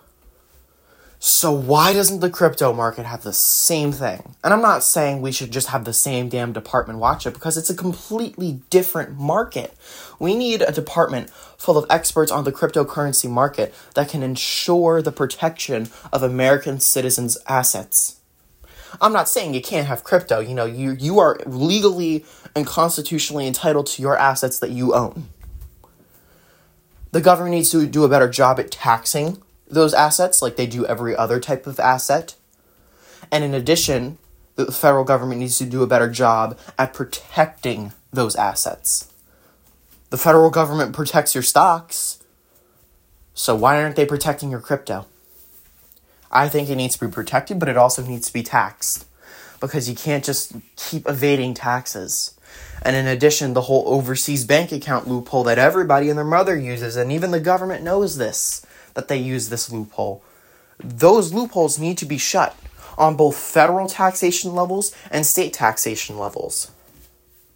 So, 1.19 1.51
why 1.51 1.91
doesn't 1.91 2.19
the 2.19 2.29
crypto 2.29 2.71
market 2.71 3.05
have 3.05 3.23
the 3.23 3.33
same 3.33 3.91
thing? 3.91 4.35
And 4.43 4.53
I'm 4.53 4.61
not 4.61 4.83
saying 4.83 5.21
we 5.21 5.31
should 5.31 5.49
just 5.49 5.69
have 5.69 5.83
the 5.83 5.93
same 5.93 6.29
damn 6.29 6.53
department 6.53 6.99
watch 6.99 7.25
it 7.25 7.33
because 7.33 7.57
it's 7.57 7.69
a 7.69 7.75
completely 7.75 8.61
different 8.69 9.17
market. 9.17 9.73
We 10.19 10.35
need 10.35 10.61
a 10.61 10.71
department 10.71 11.31
full 11.57 11.77
of 11.77 11.87
experts 11.89 12.31
on 12.31 12.43
the 12.43 12.51
cryptocurrency 12.51 13.29
market 13.29 13.73
that 13.95 14.09
can 14.09 14.21
ensure 14.21 15.01
the 15.01 15.11
protection 15.11 15.89
of 16.13 16.21
American 16.21 16.79
citizens' 16.79 17.37
assets. 17.47 18.17
I'm 19.01 19.13
not 19.13 19.29
saying 19.29 19.53
you 19.53 19.61
can't 19.61 19.87
have 19.87 20.03
crypto. 20.03 20.39
You 20.39 20.53
know, 20.53 20.65
you, 20.65 20.91
you 20.91 21.19
are 21.19 21.37
legally 21.45 22.25
and 22.55 22.65
constitutionally 22.65 23.47
entitled 23.47 23.87
to 23.87 24.01
your 24.01 24.17
assets 24.17 24.59
that 24.59 24.71
you 24.71 24.93
own. 24.93 25.29
The 27.11 27.21
government 27.21 27.55
needs 27.55 27.71
to 27.71 27.85
do 27.87 28.03
a 28.03 28.09
better 28.09 28.29
job 28.29 28.59
at 28.59 28.71
taxing 28.71 29.41
those 29.67 29.93
assets 29.93 30.41
like 30.41 30.55
they 30.55 30.67
do 30.67 30.85
every 30.85 31.15
other 31.15 31.39
type 31.39 31.65
of 31.65 31.79
asset. 31.79 32.35
And 33.31 33.43
in 33.43 33.53
addition, 33.53 34.17
the 34.55 34.71
federal 34.71 35.03
government 35.03 35.39
needs 35.39 35.57
to 35.57 35.65
do 35.65 35.83
a 35.83 35.87
better 35.87 36.09
job 36.09 36.57
at 36.77 36.93
protecting 36.93 37.93
those 38.11 38.35
assets. 38.35 39.11
The 40.09 40.17
federal 40.17 40.49
government 40.49 40.93
protects 40.93 41.33
your 41.33 41.41
stocks, 41.41 42.23
so 43.33 43.55
why 43.55 43.81
aren't 43.81 43.95
they 43.95 44.05
protecting 44.05 44.51
your 44.51 44.61
crypto? 44.61 45.07
I 46.35 46.49
think 46.49 46.69
it 46.69 46.75
needs 46.75 46.97
to 46.97 47.05
be 47.05 47.11
protected, 47.11 47.59
but 47.59 47.69
it 47.69 47.77
also 47.77 48.03
needs 48.03 48.27
to 48.27 48.33
be 48.33 48.43
taxed 48.43 49.05
because 49.61 49.89
you 49.89 49.95
can't 49.95 50.23
just 50.23 50.51
keep 50.75 51.07
evading 51.07 51.53
taxes. 51.53 52.37
And 52.81 52.93
in 52.93 53.07
addition, 53.07 53.53
the 53.53 53.61
whole 53.61 53.87
overseas 53.87 54.43
bank 54.43 54.73
account 54.73 55.07
loophole 55.07 55.45
that 55.45 55.57
everybody 55.57 56.09
and 56.09 56.17
their 56.17 56.25
mother 56.25 56.57
uses, 56.57 56.97
and 56.97 57.09
even 57.09 57.31
the 57.31 57.39
government 57.39 57.85
knows 57.85 58.17
this, 58.17 58.65
that 58.95 59.07
they 59.07 59.17
use 59.17 59.47
this 59.47 59.71
loophole. 59.71 60.21
Those 60.77 61.33
loopholes 61.33 61.79
need 61.79 61.97
to 61.99 62.05
be 62.05 62.17
shut 62.17 62.53
on 62.97 63.15
both 63.15 63.37
federal 63.37 63.87
taxation 63.87 64.53
levels 64.53 64.93
and 65.09 65.25
state 65.25 65.53
taxation 65.53 66.19
levels. 66.19 66.69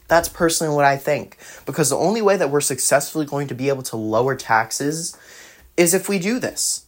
That's 0.08 0.30
personally 0.30 0.74
what 0.74 0.86
I 0.86 0.96
think. 0.96 1.38
Because 1.66 1.90
the 1.90 1.98
only 1.98 2.22
way 2.22 2.38
that 2.38 2.50
we're 2.50 2.62
successfully 2.62 3.26
going 3.26 3.50
to 3.50 3.56
be 3.56 3.68
able 3.68 3.84
to 3.84 3.98
lower 3.98 4.36
taxes 4.36 5.18
is 5.76 5.94
if 5.94 6.08
we 6.08 6.18
do 6.18 6.40
this. 6.40 6.86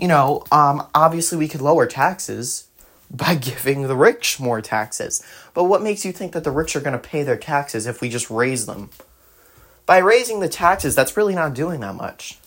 You 0.00 0.08
know, 0.08 0.44
um, 0.50 0.86
obviously 0.94 1.36
we 1.36 1.46
could 1.46 1.60
lower 1.60 1.86
taxes 1.86 2.68
by 3.10 3.34
giving 3.50 3.82
the 3.82 3.96
rich 3.96 4.40
more 4.40 4.62
taxes. 4.62 5.22
But 5.52 5.64
what 5.64 5.82
makes 5.82 6.04
you 6.04 6.12
think 6.12 6.32
that 6.32 6.44
the 6.44 6.50
rich 6.50 6.74
are 6.74 6.80
going 6.80 6.92
to 6.92 6.98
pay 6.98 7.22
their 7.22 7.36
taxes 7.36 7.86
if 7.86 8.00
we 8.00 8.08
just 8.08 8.30
raise 8.30 8.66
them? 8.66 8.90
By 9.84 9.98
raising 9.98 10.40
the 10.40 10.48
taxes, 10.48 10.94
that's 10.94 11.16
really 11.16 11.34
not 11.34 11.52
doing 11.52 11.80
that 11.80 11.96
much. 11.96 12.38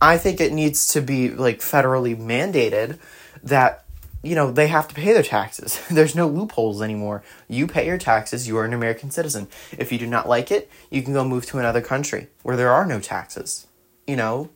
I 0.00 0.18
think 0.18 0.40
it 0.40 0.52
needs 0.52 0.86
to 0.88 1.00
be 1.00 1.30
like 1.30 1.58
federally 1.58 2.16
mandated 2.16 2.98
that 3.42 3.84
you 4.22 4.34
know 4.34 4.50
they 4.50 4.68
have 4.68 4.86
to 4.88 4.94
pay 4.94 5.12
their 5.12 5.22
taxes. 5.22 5.80
There's 5.90 6.14
no 6.14 6.28
loopholes 6.28 6.80
anymore. 6.82 7.24
You 7.48 7.66
pay 7.66 7.86
your 7.86 7.98
taxes, 7.98 8.46
you 8.46 8.56
are 8.58 8.64
an 8.64 8.74
American 8.74 9.10
citizen. 9.10 9.48
If 9.76 9.90
you 9.90 9.98
do 9.98 10.06
not 10.06 10.28
like 10.28 10.52
it, 10.52 10.70
you 10.90 11.02
can 11.02 11.14
go 11.14 11.24
move 11.24 11.46
to 11.46 11.58
another 11.58 11.80
country 11.80 12.28
where 12.42 12.56
there 12.56 12.70
are 12.70 12.86
no 12.86 13.00
taxes. 13.00 13.66
You 14.06 14.16
know, 14.16 14.50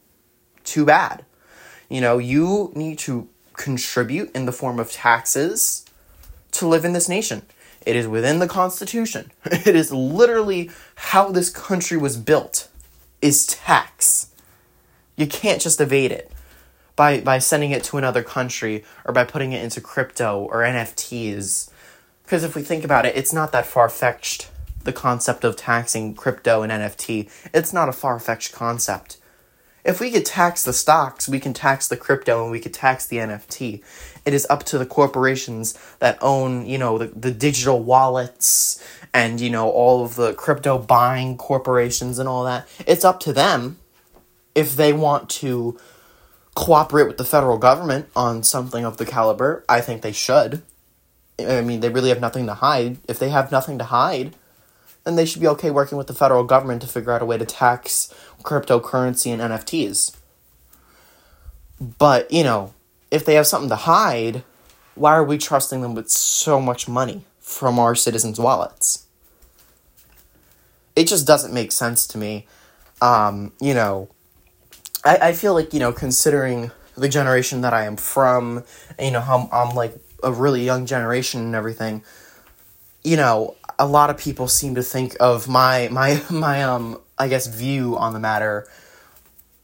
too 0.64 0.84
bad. 0.84 1.24
You 1.92 2.00
know, 2.00 2.16
you 2.16 2.72
need 2.74 2.98
to 3.00 3.28
contribute 3.52 4.34
in 4.34 4.46
the 4.46 4.52
form 4.52 4.80
of 4.80 4.90
taxes 4.90 5.84
to 6.52 6.66
live 6.66 6.86
in 6.86 6.94
this 6.94 7.06
nation. 7.06 7.42
It 7.84 7.96
is 7.96 8.08
within 8.08 8.38
the 8.38 8.48
Constitution. 8.48 9.30
It 9.44 9.76
is 9.76 9.92
literally 9.92 10.70
how 10.94 11.30
this 11.30 11.50
country 11.50 11.98
was 11.98 12.16
built 12.16 12.68
is 13.20 13.46
tax. 13.46 14.30
You 15.18 15.26
can't 15.26 15.60
just 15.60 15.82
evade 15.82 16.12
it 16.12 16.32
by 16.96 17.20
by 17.20 17.38
sending 17.38 17.72
it 17.72 17.84
to 17.84 17.98
another 17.98 18.22
country 18.22 18.84
or 19.04 19.12
by 19.12 19.24
putting 19.24 19.52
it 19.52 19.62
into 19.62 19.82
crypto 19.82 20.48
or 20.50 20.60
NFTs. 20.60 21.68
Because 22.24 22.42
if 22.42 22.56
we 22.56 22.62
think 22.62 22.84
about 22.84 23.04
it, 23.04 23.16
it's 23.16 23.34
not 23.34 23.52
that 23.52 23.66
far 23.66 23.90
fetched. 23.90 24.50
The 24.84 24.94
concept 24.94 25.44
of 25.44 25.56
taxing 25.56 26.14
crypto 26.14 26.62
and 26.62 26.72
NFT, 26.72 27.30
it's 27.52 27.74
not 27.74 27.90
a 27.90 27.92
far 27.92 28.18
fetched 28.18 28.54
concept. 28.54 29.18
If 29.84 29.98
we 29.98 30.12
could 30.12 30.24
tax 30.24 30.62
the 30.62 30.72
stocks, 30.72 31.28
we 31.28 31.40
can 31.40 31.52
tax 31.52 31.88
the 31.88 31.96
crypto 31.96 32.42
and 32.42 32.52
we 32.52 32.60
could 32.60 32.74
tax 32.74 33.06
the 33.06 33.16
NFT. 33.16 33.82
It 34.24 34.32
is 34.32 34.46
up 34.48 34.62
to 34.64 34.78
the 34.78 34.86
corporations 34.86 35.76
that 35.98 36.18
own, 36.20 36.66
you 36.66 36.78
know, 36.78 36.98
the, 36.98 37.06
the 37.06 37.32
digital 37.32 37.82
wallets 37.82 38.82
and, 39.12 39.40
you 39.40 39.50
know, 39.50 39.68
all 39.68 40.04
of 40.04 40.14
the 40.14 40.34
crypto 40.34 40.78
buying 40.78 41.36
corporations 41.36 42.20
and 42.20 42.28
all 42.28 42.44
that. 42.44 42.68
It's 42.86 43.04
up 43.04 43.18
to 43.20 43.32
them 43.32 43.78
if 44.54 44.76
they 44.76 44.92
want 44.92 45.28
to 45.30 45.78
cooperate 46.54 47.08
with 47.08 47.16
the 47.16 47.24
federal 47.24 47.58
government 47.58 48.08
on 48.14 48.44
something 48.44 48.84
of 48.84 48.98
the 48.98 49.06
caliber. 49.06 49.64
I 49.68 49.80
think 49.80 50.02
they 50.02 50.12
should. 50.12 50.62
I 51.40 51.62
mean, 51.62 51.80
they 51.80 51.88
really 51.88 52.10
have 52.10 52.20
nothing 52.20 52.46
to 52.46 52.54
hide. 52.54 52.98
If 53.08 53.18
they 53.18 53.30
have 53.30 53.50
nothing 53.50 53.78
to 53.78 53.84
hide, 53.84 54.36
then 55.04 55.16
they 55.16 55.26
should 55.26 55.40
be 55.40 55.48
okay 55.48 55.70
working 55.70 55.98
with 55.98 56.06
the 56.06 56.14
federal 56.14 56.44
government 56.44 56.82
to 56.82 56.88
figure 56.88 57.12
out 57.12 57.22
a 57.22 57.24
way 57.24 57.38
to 57.38 57.44
tax 57.44 58.12
cryptocurrency 58.42 59.32
and 59.32 59.42
NFTs. 59.42 60.16
But, 61.98 62.30
you 62.30 62.44
know, 62.44 62.74
if 63.10 63.24
they 63.24 63.34
have 63.34 63.46
something 63.46 63.68
to 63.68 63.76
hide, 63.76 64.44
why 64.94 65.12
are 65.12 65.24
we 65.24 65.38
trusting 65.38 65.80
them 65.80 65.94
with 65.94 66.10
so 66.10 66.60
much 66.60 66.88
money 66.88 67.24
from 67.40 67.78
our 67.78 67.94
citizens' 67.94 68.38
wallets? 68.38 69.06
It 70.94 71.08
just 71.08 71.26
doesn't 71.26 71.52
make 71.52 71.72
sense 71.72 72.06
to 72.08 72.18
me. 72.18 72.46
Um, 73.00 73.52
you 73.60 73.74
know, 73.74 74.08
I, 75.04 75.16
I 75.16 75.32
feel 75.32 75.54
like, 75.54 75.72
you 75.72 75.80
know, 75.80 75.92
considering 75.92 76.70
the 76.96 77.08
generation 77.08 77.62
that 77.62 77.72
I 77.72 77.84
am 77.86 77.96
from, 77.96 78.64
you 79.00 79.10
know, 79.10 79.20
how 79.20 79.48
I'm 79.50 79.74
like 79.74 79.94
a 80.22 80.30
really 80.30 80.64
young 80.64 80.86
generation 80.86 81.40
and 81.40 81.54
everything, 81.54 82.04
you 83.02 83.16
know, 83.16 83.56
a 83.78 83.86
lot 83.86 84.10
of 84.10 84.18
people 84.18 84.48
seem 84.48 84.74
to 84.74 84.82
think 84.82 85.16
of 85.20 85.48
my 85.48 85.88
my 85.90 86.22
my 86.30 86.62
um 86.62 87.00
I 87.18 87.28
guess 87.28 87.46
view 87.46 87.96
on 87.96 88.12
the 88.12 88.20
matter 88.20 88.66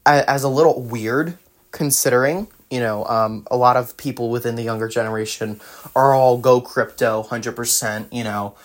as 0.05 0.43
a 0.43 0.49
little 0.49 0.81
weird 0.81 1.37
considering 1.71 2.47
you 2.69 2.79
know 2.79 3.05
um, 3.05 3.45
a 3.51 3.57
lot 3.57 3.77
of 3.77 3.95
people 3.97 4.29
within 4.29 4.55
the 4.55 4.63
younger 4.63 4.87
generation 4.87 5.59
are 5.95 6.13
all 6.13 6.37
go 6.37 6.61
crypto 6.61 7.23
100% 7.23 8.07
you 8.11 8.23
know 8.23 8.55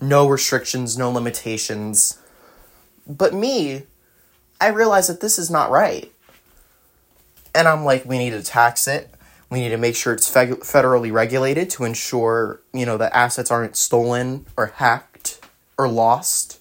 no 0.00 0.28
restrictions 0.28 0.96
no 0.96 1.10
limitations. 1.10 2.18
But 3.06 3.34
me 3.34 3.84
i 4.60 4.68
realize 4.68 5.06
that 5.08 5.20
this 5.20 5.38
is 5.38 5.50
not 5.50 5.70
right. 5.70 6.10
And 7.54 7.68
i'm 7.68 7.84
like 7.84 8.04
we 8.04 8.18
need 8.18 8.30
to 8.30 8.42
tax 8.42 8.88
it 8.88 9.10
We 9.50 9.60
need 9.60 9.70
to 9.70 9.78
make 9.78 9.96
sure 9.96 10.12
it's 10.12 10.28
fe- 10.28 10.46
federally 10.46 11.10
regulated 11.10 11.70
to 11.70 11.84
ensure, 11.84 12.60
you 12.72 12.84
know, 12.84 12.98
that 12.98 13.14
assets 13.14 13.50
aren't 13.50 13.76
stolen 13.76 14.46
or 14.56 14.66
hacked 14.66 15.40
or 15.78 15.88
lost. 15.88 16.60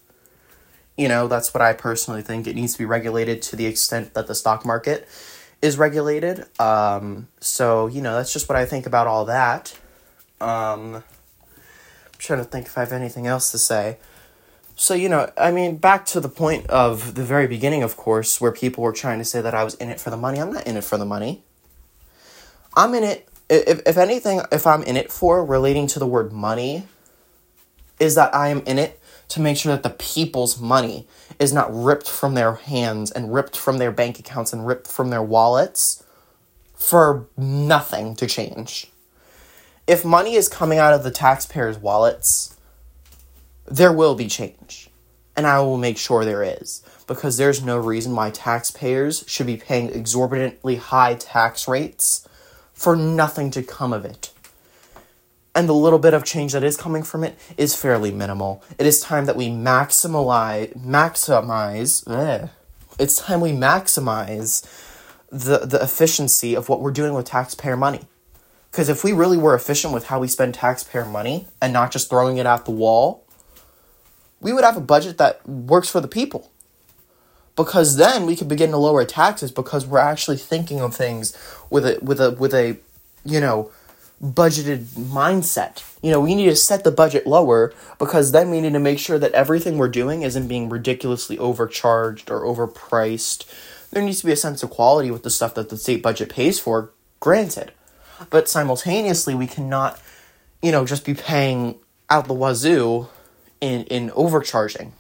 You 0.96 1.08
know, 1.08 1.28
that's 1.28 1.54
what 1.54 1.62
I 1.62 1.74
personally 1.74 2.22
think. 2.22 2.48
It 2.48 2.56
needs 2.56 2.74
to 2.74 2.80
be 2.80 2.86
regulated 2.86 3.42
to 3.44 3.56
the 3.56 3.66
extent 3.66 4.14
that 4.14 4.28
the 4.28 4.36
stock 4.36 4.66
market 4.66 5.08
is 5.62 5.78
regulated. 5.78 6.46
Um, 6.60 7.28
so, 7.40 7.88
you 7.88 8.02
know, 8.02 8.16
that's 8.16 8.32
just 8.32 8.48
what 8.48 8.56
I 8.56 8.66
think 8.66 8.86
about 8.86 9.08
all 9.08 9.26
that. 9.26 9.78
Um, 10.40 10.96
I'm 10.96 11.04
trying 12.18 12.40
to 12.40 12.46
think 12.46 12.68
if 12.68 12.78
I 12.78 12.82
have 12.82 12.94
anything 12.94 13.28
else 13.28 13.52
to 13.52 13.58
say. 13.58 13.98
So, 14.76 14.94
you 14.94 15.10
know, 15.10 15.32
I 15.38 15.52
mean, 15.52 15.78
back 15.78 16.06
to 16.08 16.20
the 16.20 16.30
point 16.30 16.68
of 16.68 17.16
the 17.16 17.24
very 17.24 17.48
beginning, 17.48 17.82
of 17.82 17.98
course, 17.98 18.40
where 18.40 18.52
people 18.52 18.84
were 18.84 18.94
trying 18.94 19.18
to 19.18 19.26
say 19.26 19.42
that 19.42 19.56
I 19.56 19.64
was 19.64 19.74
in 19.76 19.90
it 19.90 20.00
for 20.00 20.12
the 20.12 20.18
money. 20.18 20.40
I'm 20.40 20.54
not 20.54 20.68
in 20.68 20.78
it 20.78 20.84
for 20.84 20.98
the 20.98 21.06
money. 21.06 21.44
I'm 22.76 22.94
in 22.94 23.04
it, 23.04 23.28
if, 23.50 23.82
if 23.86 23.98
anything, 23.98 24.42
if 24.52 24.68
I'm 24.68 24.84
in 24.84 24.98
it 24.98 25.12
for 25.12 25.44
relating 25.44 25.88
to 25.88 26.00
the 26.00 26.08
word 26.08 26.32
money, 26.32 26.88
is 28.00 28.16
that 28.16 28.34
I 28.36 28.50
am 28.50 28.62
in 28.62 28.78
it 28.78 29.00
to 29.30 29.42
make 29.42 29.58
sure 29.58 29.74
that 29.74 29.84
the 29.84 29.90
people's 29.90 30.60
money 30.60 31.08
is 31.40 31.52
not 31.52 31.74
ripped 31.74 32.10
from 32.10 32.34
their 32.34 32.56
hands 32.56 33.12
and 33.12 33.34
ripped 33.34 33.58
from 33.58 33.78
their 33.78 33.92
bank 33.92 34.20
accounts 34.20 34.54
and 34.54 34.66
ripped 34.66 34.88
from 34.88 35.10
their 35.10 35.24
wallets 35.24 36.04
for 36.74 37.28
nothing 37.36 38.16
to 38.16 38.28
change. 38.28 38.88
If 39.86 40.06
money 40.06 40.36
is 40.36 40.50
coming 40.50 40.80
out 40.80 40.94
of 40.94 41.04
the 41.04 41.12
taxpayers' 41.12 41.80
wallets, 41.80 42.56
there 43.66 43.94
will 43.94 44.16
be 44.16 44.28
change. 44.28 44.90
And 45.36 45.46
I 45.46 45.60
will 45.60 45.78
make 45.78 45.98
sure 45.98 46.26
there 46.26 46.44
is. 46.44 46.84
Because 47.06 47.38
there's 47.38 47.64
no 47.64 47.78
reason 47.78 48.16
why 48.16 48.32
taxpayers 48.32 49.24
should 49.28 49.46
be 49.46 49.58
paying 49.58 49.90
exorbitantly 49.90 50.76
high 50.78 51.16
tax 51.16 51.68
rates 51.68 52.27
for 52.78 52.96
nothing 52.96 53.50
to 53.52 53.64
come 53.64 53.92
of 53.92 54.06
it. 54.06 54.32
And 55.56 55.68
the 55.68 55.74
little 55.74 55.98
bit 55.98 56.14
of 56.14 56.24
change 56.24 56.54
that 56.54 56.64
is 56.64 56.78
coming 56.78 57.02
from 57.02 57.24
it 57.24 57.38
is 57.58 57.76
fairly 57.76 58.12
minimal. 58.12 58.64
It 58.78 58.86
is 58.86 59.00
time 59.00 59.26
that 59.26 59.36
we 59.36 59.50
maximize 59.50 60.78
maximize 60.78 62.04
ugh. 62.06 62.50
it's 63.00 63.18
time 63.18 63.42
we 63.42 63.52
maximize 63.52 64.64
the 65.30 65.66
the 65.66 65.82
efficiency 65.82 66.54
of 66.54 66.70
what 66.70 66.80
we're 66.80 66.92
doing 66.92 67.16
with 67.16 67.26
taxpayer 67.26 67.76
money. 67.76 68.02
Because 68.70 68.90
if 68.90 69.04
we 69.04 69.12
really 69.12 69.38
were 69.38 69.56
efficient 69.56 69.92
with 69.92 70.06
how 70.06 70.20
we 70.20 70.28
spend 70.28 70.54
taxpayer 70.54 71.06
money 71.06 71.48
and 71.60 71.74
not 71.74 71.92
just 71.92 72.12
throwing 72.12 72.38
it 72.38 72.46
at 72.46 72.66
the 72.66 72.72
wall, 72.72 73.26
we 74.40 74.54
would 74.54 74.64
have 74.64 74.78
a 74.78 74.82
budget 74.82 75.18
that 75.18 75.44
works 75.50 75.90
for 75.90 76.00
the 76.00 76.08
people. 76.08 76.52
Because 77.58 77.98
then 77.98 78.26
we 78.26 78.36
could 78.38 78.48
begin 78.48 78.72
to 78.72 78.78
lower 78.78 79.04
taxes 79.04 79.52
because 79.52 79.86
we're 79.86 80.00
actually 80.00 80.38
thinking 80.38 80.80
of 80.80 80.96
things 80.96 81.36
with 81.70 81.86
a 81.86 82.00
with 82.02 82.22
a 82.22 82.32
with 82.32 82.54
a 82.54 82.78
you 83.26 83.42
know 83.42 83.72
budgeted 84.24 84.86
mindset. 84.96 85.84
You 86.02 86.12
know, 86.12 86.20
we 86.20 86.36
need 86.36 86.46
to 86.46 86.56
set 86.56 86.84
the 86.84 86.92
budget 86.92 87.28
lower 87.28 87.74
because 88.00 88.32
then 88.32 88.50
we 88.50 88.62
need 88.62 88.74
to 88.74 88.80
make 88.80 89.00
sure 89.00 89.20
that 89.20 89.32
everything 89.34 89.78
we're 89.78 89.90
doing 89.90 90.22
isn't 90.22 90.48
being 90.48 90.70
ridiculously 90.70 91.38
overcharged 91.38 92.30
or 92.30 92.42
overpriced. 92.42 93.46
There 93.92 94.04
needs 94.04 94.20
to 94.22 94.26
be 94.26 94.32
a 94.32 94.38
sense 94.38 94.64
of 94.64 94.70
quality 94.70 95.12
with 95.12 95.24
the 95.24 95.30
stuff 95.30 95.54
that 95.56 95.70
the 95.70 95.78
state 95.78 96.02
budget 96.02 96.30
pays 96.30 96.60
for, 96.60 96.92
granted. 97.20 97.72
But 98.30 98.50
simultaneously, 98.50 99.36
we 99.36 99.48
cannot, 99.48 100.00
you 100.62 100.72
know, 100.72 100.86
just 100.86 101.06
be 101.06 101.14
paying 101.14 101.76
out 102.10 102.28
the 102.28 102.34
wazoo 102.34 103.08
in 103.60 103.84
in 103.86 104.12
overcharging 104.12 104.94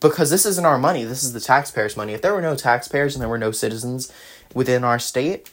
because 0.00 0.30
this 0.30 0.46
isn't 0.46 0.66
our 0.66 0.78
money. 0.78 1.04
This 1.04 1.22
is 1.22 1.32
the 1.32 1.40
taxpayers 1.40 1.96
money. 1.96 2.12
If 2.12 2.22
there 2.22 2.34
were 2.34 2.42
no 2.42 2.56
taxpayers 2.56 3.14
and 3.14 3.22
there 3.22 3.28
were 3.28 3.38
no 3.38 3.52
citizens 3.52 4.12
within 4.54 4.84
our 4.84 4.98
state 4.98 5.50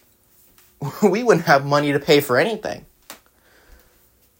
we 1.03 1.23
wouldn't 1.23 1.45
have 1.45 1.65
money 1.65 1.91
to 1.91 1.99
pay 1.99 2.19
for 2.19 2.38
anything. 2.38 2.85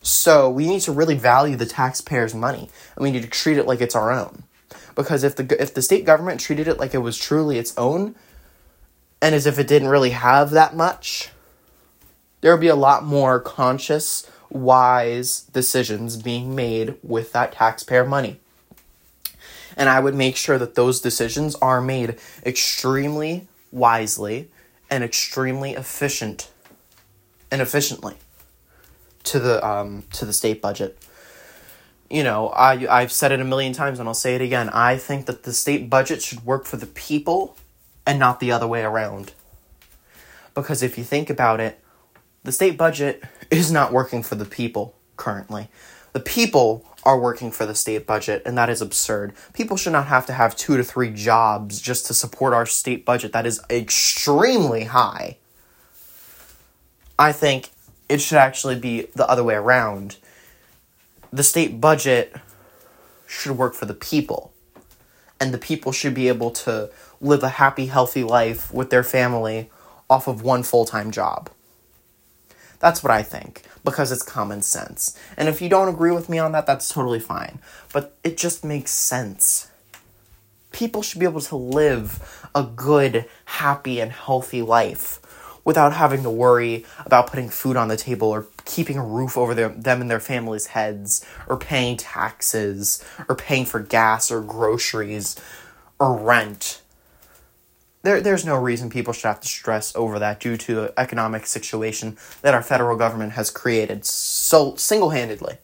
So 0.02 0.50
we 0.50 0.68
need 0.68 0.82
to 0.82 0.92
really 0.92 1.16
value 1.16 1.56
the 1.56 1.66
taxpayers 1.66 2.36
money 2.36 2.70
and 2.96 3.04
we 3.04 3.12
need 3.12 3.24
to 3.24 3.30
treat 3.30 3.58
it 3.58 3.66
like 3.66 3.82
it's 3.82 3.96
our 3.96 4.12
own. 4.12 4.44
Because 4.94 5.24
if 5.24 5.36
the 5.36 5.62
if 5.62 5.74
the 5.74 5.82
state 5.82 6.06
government 6.06 6.40
treated 6.40 6.68
it 6.68 6.80
like 6.80 6.94
it 6.94 7.00
was 7.00 7.18
truly 7.18 7.58
its 7.58 7.76
own 7.78 8.16
and 9.22 9.34
as 9.34 9.46
if 9.46 9.58
it 9.58 9.68
didn't 9.68 9.88
really 9.88 10.12
have 10.12 10.52
that 10.52 10.76
much 10.76 11.30
there 12.42 12.54
would 12.54 12.62
be 12.62 12.68
a 12.68 12.76
lot 12.76 13.04
more 13.04 13.40
conscious 13.40 14.30
wise 14.50 15.42
decisions 15.52 16.16
being 16.16 16.54
made 16.54 16.96
with 17.02 17.32
that 17.34 17.54
taxpayer 17.54 18.06
money. 18.06 18.40
And 19.78 19.90
I 19.90 20.00
would 20.00 20.16
make 20.16 20.36
sure 20.36 20.58
that 20.58 20.76
those 20.76 21.02
decisions 21.02 21.56
are 21.56 21.82
made 21.82 22.18
extremely 22.46 23.48
wisely 23.72 24.50
and 24.90 25.04
extremely 25.04 25.74
efficient 25.74 26.50
and 27.52 27.62
efficiently 27.62 28.16
to 29.24 29.40
the 29.40 29.66
um, 29.66 30.04
to 30.14 30.26
the 30.26 30.34
state 30.34 30.62
budget. 30.62 30.98
You 32.10 32.24
know, 32.24 32.50
I 32.50 32.88
I've 32.88 33.12
said 33.12 33.32
it 33.32 33.40
a 33.40 33.46
million 33.46 33.74
times 33.74 34.00
and 34.00 34.08
I'll 34.08 34.14
say 34.14 34.36
it 34.36 34.42
again. 34.42 34.70
I 34.70 34.98
think 34.98 35.26
that 35.26 35.44
the 35.44 35.54
state 35.54 35.90
budget 35.90 36.22
should 36.22 36.46
work 36.46 36.66
for 36.66 36.78
the 36.78 36.86
people 36.86 37.58
and 38.06 38.20
not 38.20 38.40
the 38.40 38.52
other 38.52 38.68
way 38.68 38.84
around. 38.84 39.34
Because 40.54 40.84
if 40.84 40.98
you 40.98 41.04
think 41.04 41.30
about 41.30 41.60
it, 41.60 41.80
the 42.44 42.52
state 42.52 42.78
budget 42.78 43.24
is 43.52 43.72
not 43.72 43.92
working 43.92 44.24
for 44.24 44.36
the 44.36 44.46
people 44.46 44.96
currently. 45.18 45.68
The 46.16 46.22
people 46.22 46.86
are 47.04 47.20
working 47.20 47.52
for 47.52 47.66
the 47.66 47.76
state 47.76 48.08
budget, 48.08 48.42
and 48.46 48.58
that 48.58 48.70
is 48.70 48.82
absurd. 48.82 49.34
People 49.52 49.76
should 49.76 49.92
not 49.92 50.08
have 50.08 50.26
to 50.28 50.32
have 50.32 50.56
two 50.56 50.78
to 50.78 50.84
three 50.84 51.10
jobs 51.10 51.82
just 51.82 52.06
to 52.06 52.14
support 52.14 52.54
our 52.54 52.66
state 52.66 53.04
budget. 53.04 53.34
That 53.34 53.46
is 53.46 53.60
extremely 53.70 54.86
high. 54.86 55.36
I 57.20 57.34
think 57.34 57.72
it 58.08 58.22
should 58.22 58.38
actually 58.38 58.80
be 58.80 59.10
the 59.14 59.30
other 59.30 59.44
way 59.44 59.56
around. 59.56 60.16
The 61.34 61.44
state 61.44 61.82
budget 61.82 62.34
should 63.28 63.58
work 63.58 63.74
for 63.74 63.86
the 63.86 63.94
people, 63.94 64.54
and 65.38 65.54
the 65.54 65.58
people 65.58 65.92
should 65.92 66.14
be 66.14 66.30
able 66.30 66.52
to 66.52 66.92
live 67.20 67.44
a 67.44 67.50
happy, 67.50 67.88
healthy 67.88 68.24
life 68.24 68.74
with 68.74 68.90
their 68.90 69.04
family 69.04 69.70
off 70.10 70.30
of 70.30 70.42
one 70.42 70.64
full 70.64 70.86
time 70.86 71.12
job. 71.12 71.50
That's 72.86 73.02
what 73.02 73.10
I 73.10 73.24
think 73.24 73.64
because 73.84 74.12
it's 74.12 74.22
common 74.22 74.62
sense. 74.62 75.18
And 75.38 75.50
if 75.50 75.60
you 75.60 75.70
don't 75.70 75.90
agree 75.90 76.12
with 76.12 76.30
me 76.30 76.38
on 76.38 76.52
that, 76.52 76.68
that's 76.68 76.88
totally 76.88 77.20
fine. 77.20 77.58
But 77.92 78.16
it 78.24 78.38
just 78.38 78.64
makes 78.64 78.92
sense. 78.92 79.72
People 80.72 81.02
should 81.02 81.20
be 81.20 81.26
able 81.26 81.42
to 81.42 81.56
live 81.56 82.48
a 82.54 82.62
good, 82.62 83.26
happy, 83.46 84.00
and 84.00 84.12
healthy 84.12 84.62
life 84.62 85.20
without 85.64 85.94
having 85.94 86.22
to 86.22 86.30
worry 86.30 86.86
about 87.08 87.26
putting 87.26 87.50
food 87.50 87.76
on 87.76 87.88
the 87.88 87.98
table 87.98 88.30
or 88.30 88.46
keeping 88.66 89.00
a 89.00 89.04
roof 89.04 89.36
over 89.36 89.56
their, 89.56 89.70
them 89.70 90.00
and 90.00 90.12
their 90.12 90.20
families' 90.20 90.68
heads 90.68 91.26
or 91.48 91.58
paying 91.58 91.98
taxes 91.98 93.04
or 93.28 93.36
paying 93.36 93.66
for 93.66 93.80
gas 93.80 94.30
or 94.30 94.42
groceries 94.42 95.36
or 96.00 96.16
rent 96.16 96.84
there, 98.06 98.22
there's 98.22 98.46
no 98.46 98.56
reason 98.56 98.90
people 98.90 99.14
should 99.14 99.28
have 99.28 99.42
to 99.42 99.48
stress 99.48 99.96
over 99.96 100.20
that 100.20 100.40
due 100.40 100.58
to 100.58 100.76
the 100.76 100.94
economic 100.98 101.48
situation 101.48 102.18
that 102.42 102.54
our 102.54 102.62
federal 102.62 102.96
government 102.96 103.34
has 103.34 103.50
created 103.50 104.06
so 104.06 104.76
single-handedly. 104.76 105.58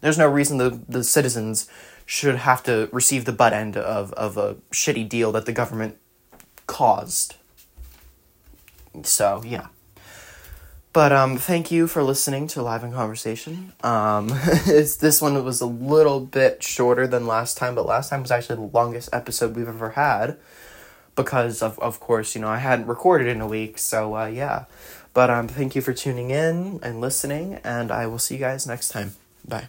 There's 0.00 0.18
no 0.18 0.28
reason 0.28 0.58
the, 0.58 0.78
the 0.88 1.02
citizens 1.02 1.68
should 2.04 2.36
have 2.36 2.62
to 2.64 2.88
receive 2.92 3.24
the 3.24 3.32
butt 3.32 3.52
end 3.52 3.76
of, 3.76 4.12
of 4.12 4.36
a 4.36 4.54
shitty 4.70 5.08
deal 5.08 5.32
that 5.32 5.46
the 5.46 5.52
government 5.52 5.96
caused. 6.66 7.36
So, 9.02 9.42
yeah. 9.44 9.68
But 10.92 11.12
um, 11.12 11.38
thank 11.38 11.70
you 11.70 11.86
for 11.86 12.02
listening 12.02 12.46
to 12.48 12.62
Live 12.62 12.84
in 12.84 12.92
Conversation. 12.92 13.72
Um, 13.82 14.28
this 14.66 15.22
one 15.22 15.42
was 15.44 15.60
a 15.60 15.66
little 15.66 16.20
bit 16.20 16.62
shorter 16.62 17.06
than 17.06 17.26
last 17.26 17.56
time, 17.56 17.74
but 17.74 17.86
last 17.86 18.10
time 18.10 18.22
was 18.22 18.30
actually 18.30 18.56
the 18.56 18.76
longest 18.76 19.08
episode 19.12 19.56
we've 19.56 19.68
ever 19.68 19.90
had 19.90 20.38
because 21.18 21.62
of 21.62 21.78
of 21.80 22.00
course 22.00 22.34
you 22.34 22.40
know 22.40 22.48
I 22.48 22.58
hadn't 22.58 22.86
recorded 22.86 23.28
in 23.28 23.40
a 23.40 23.46
week. 23.46 23.76
So 23.76 24.16
uh, 24.16 24.26
yeah, 24.26 24.64
but 25.12 25.28
um, 25.28 25.48
thank 25.48 25.74
you 25.74 25.82
for 25.82 25.92
tuning 25.92 26.30
in 26.30 26.80
and 26.82 27.00
listening, 27.00 27.60
and 27.64 27.90
I 27.90 28.06
will 28.06 28.18
see 28.18 28.34
you 28.36 28.40
guys 28.40 28.66
next 28.66 28.88
time. 28.88 29.16
Bye. 29.46 29.68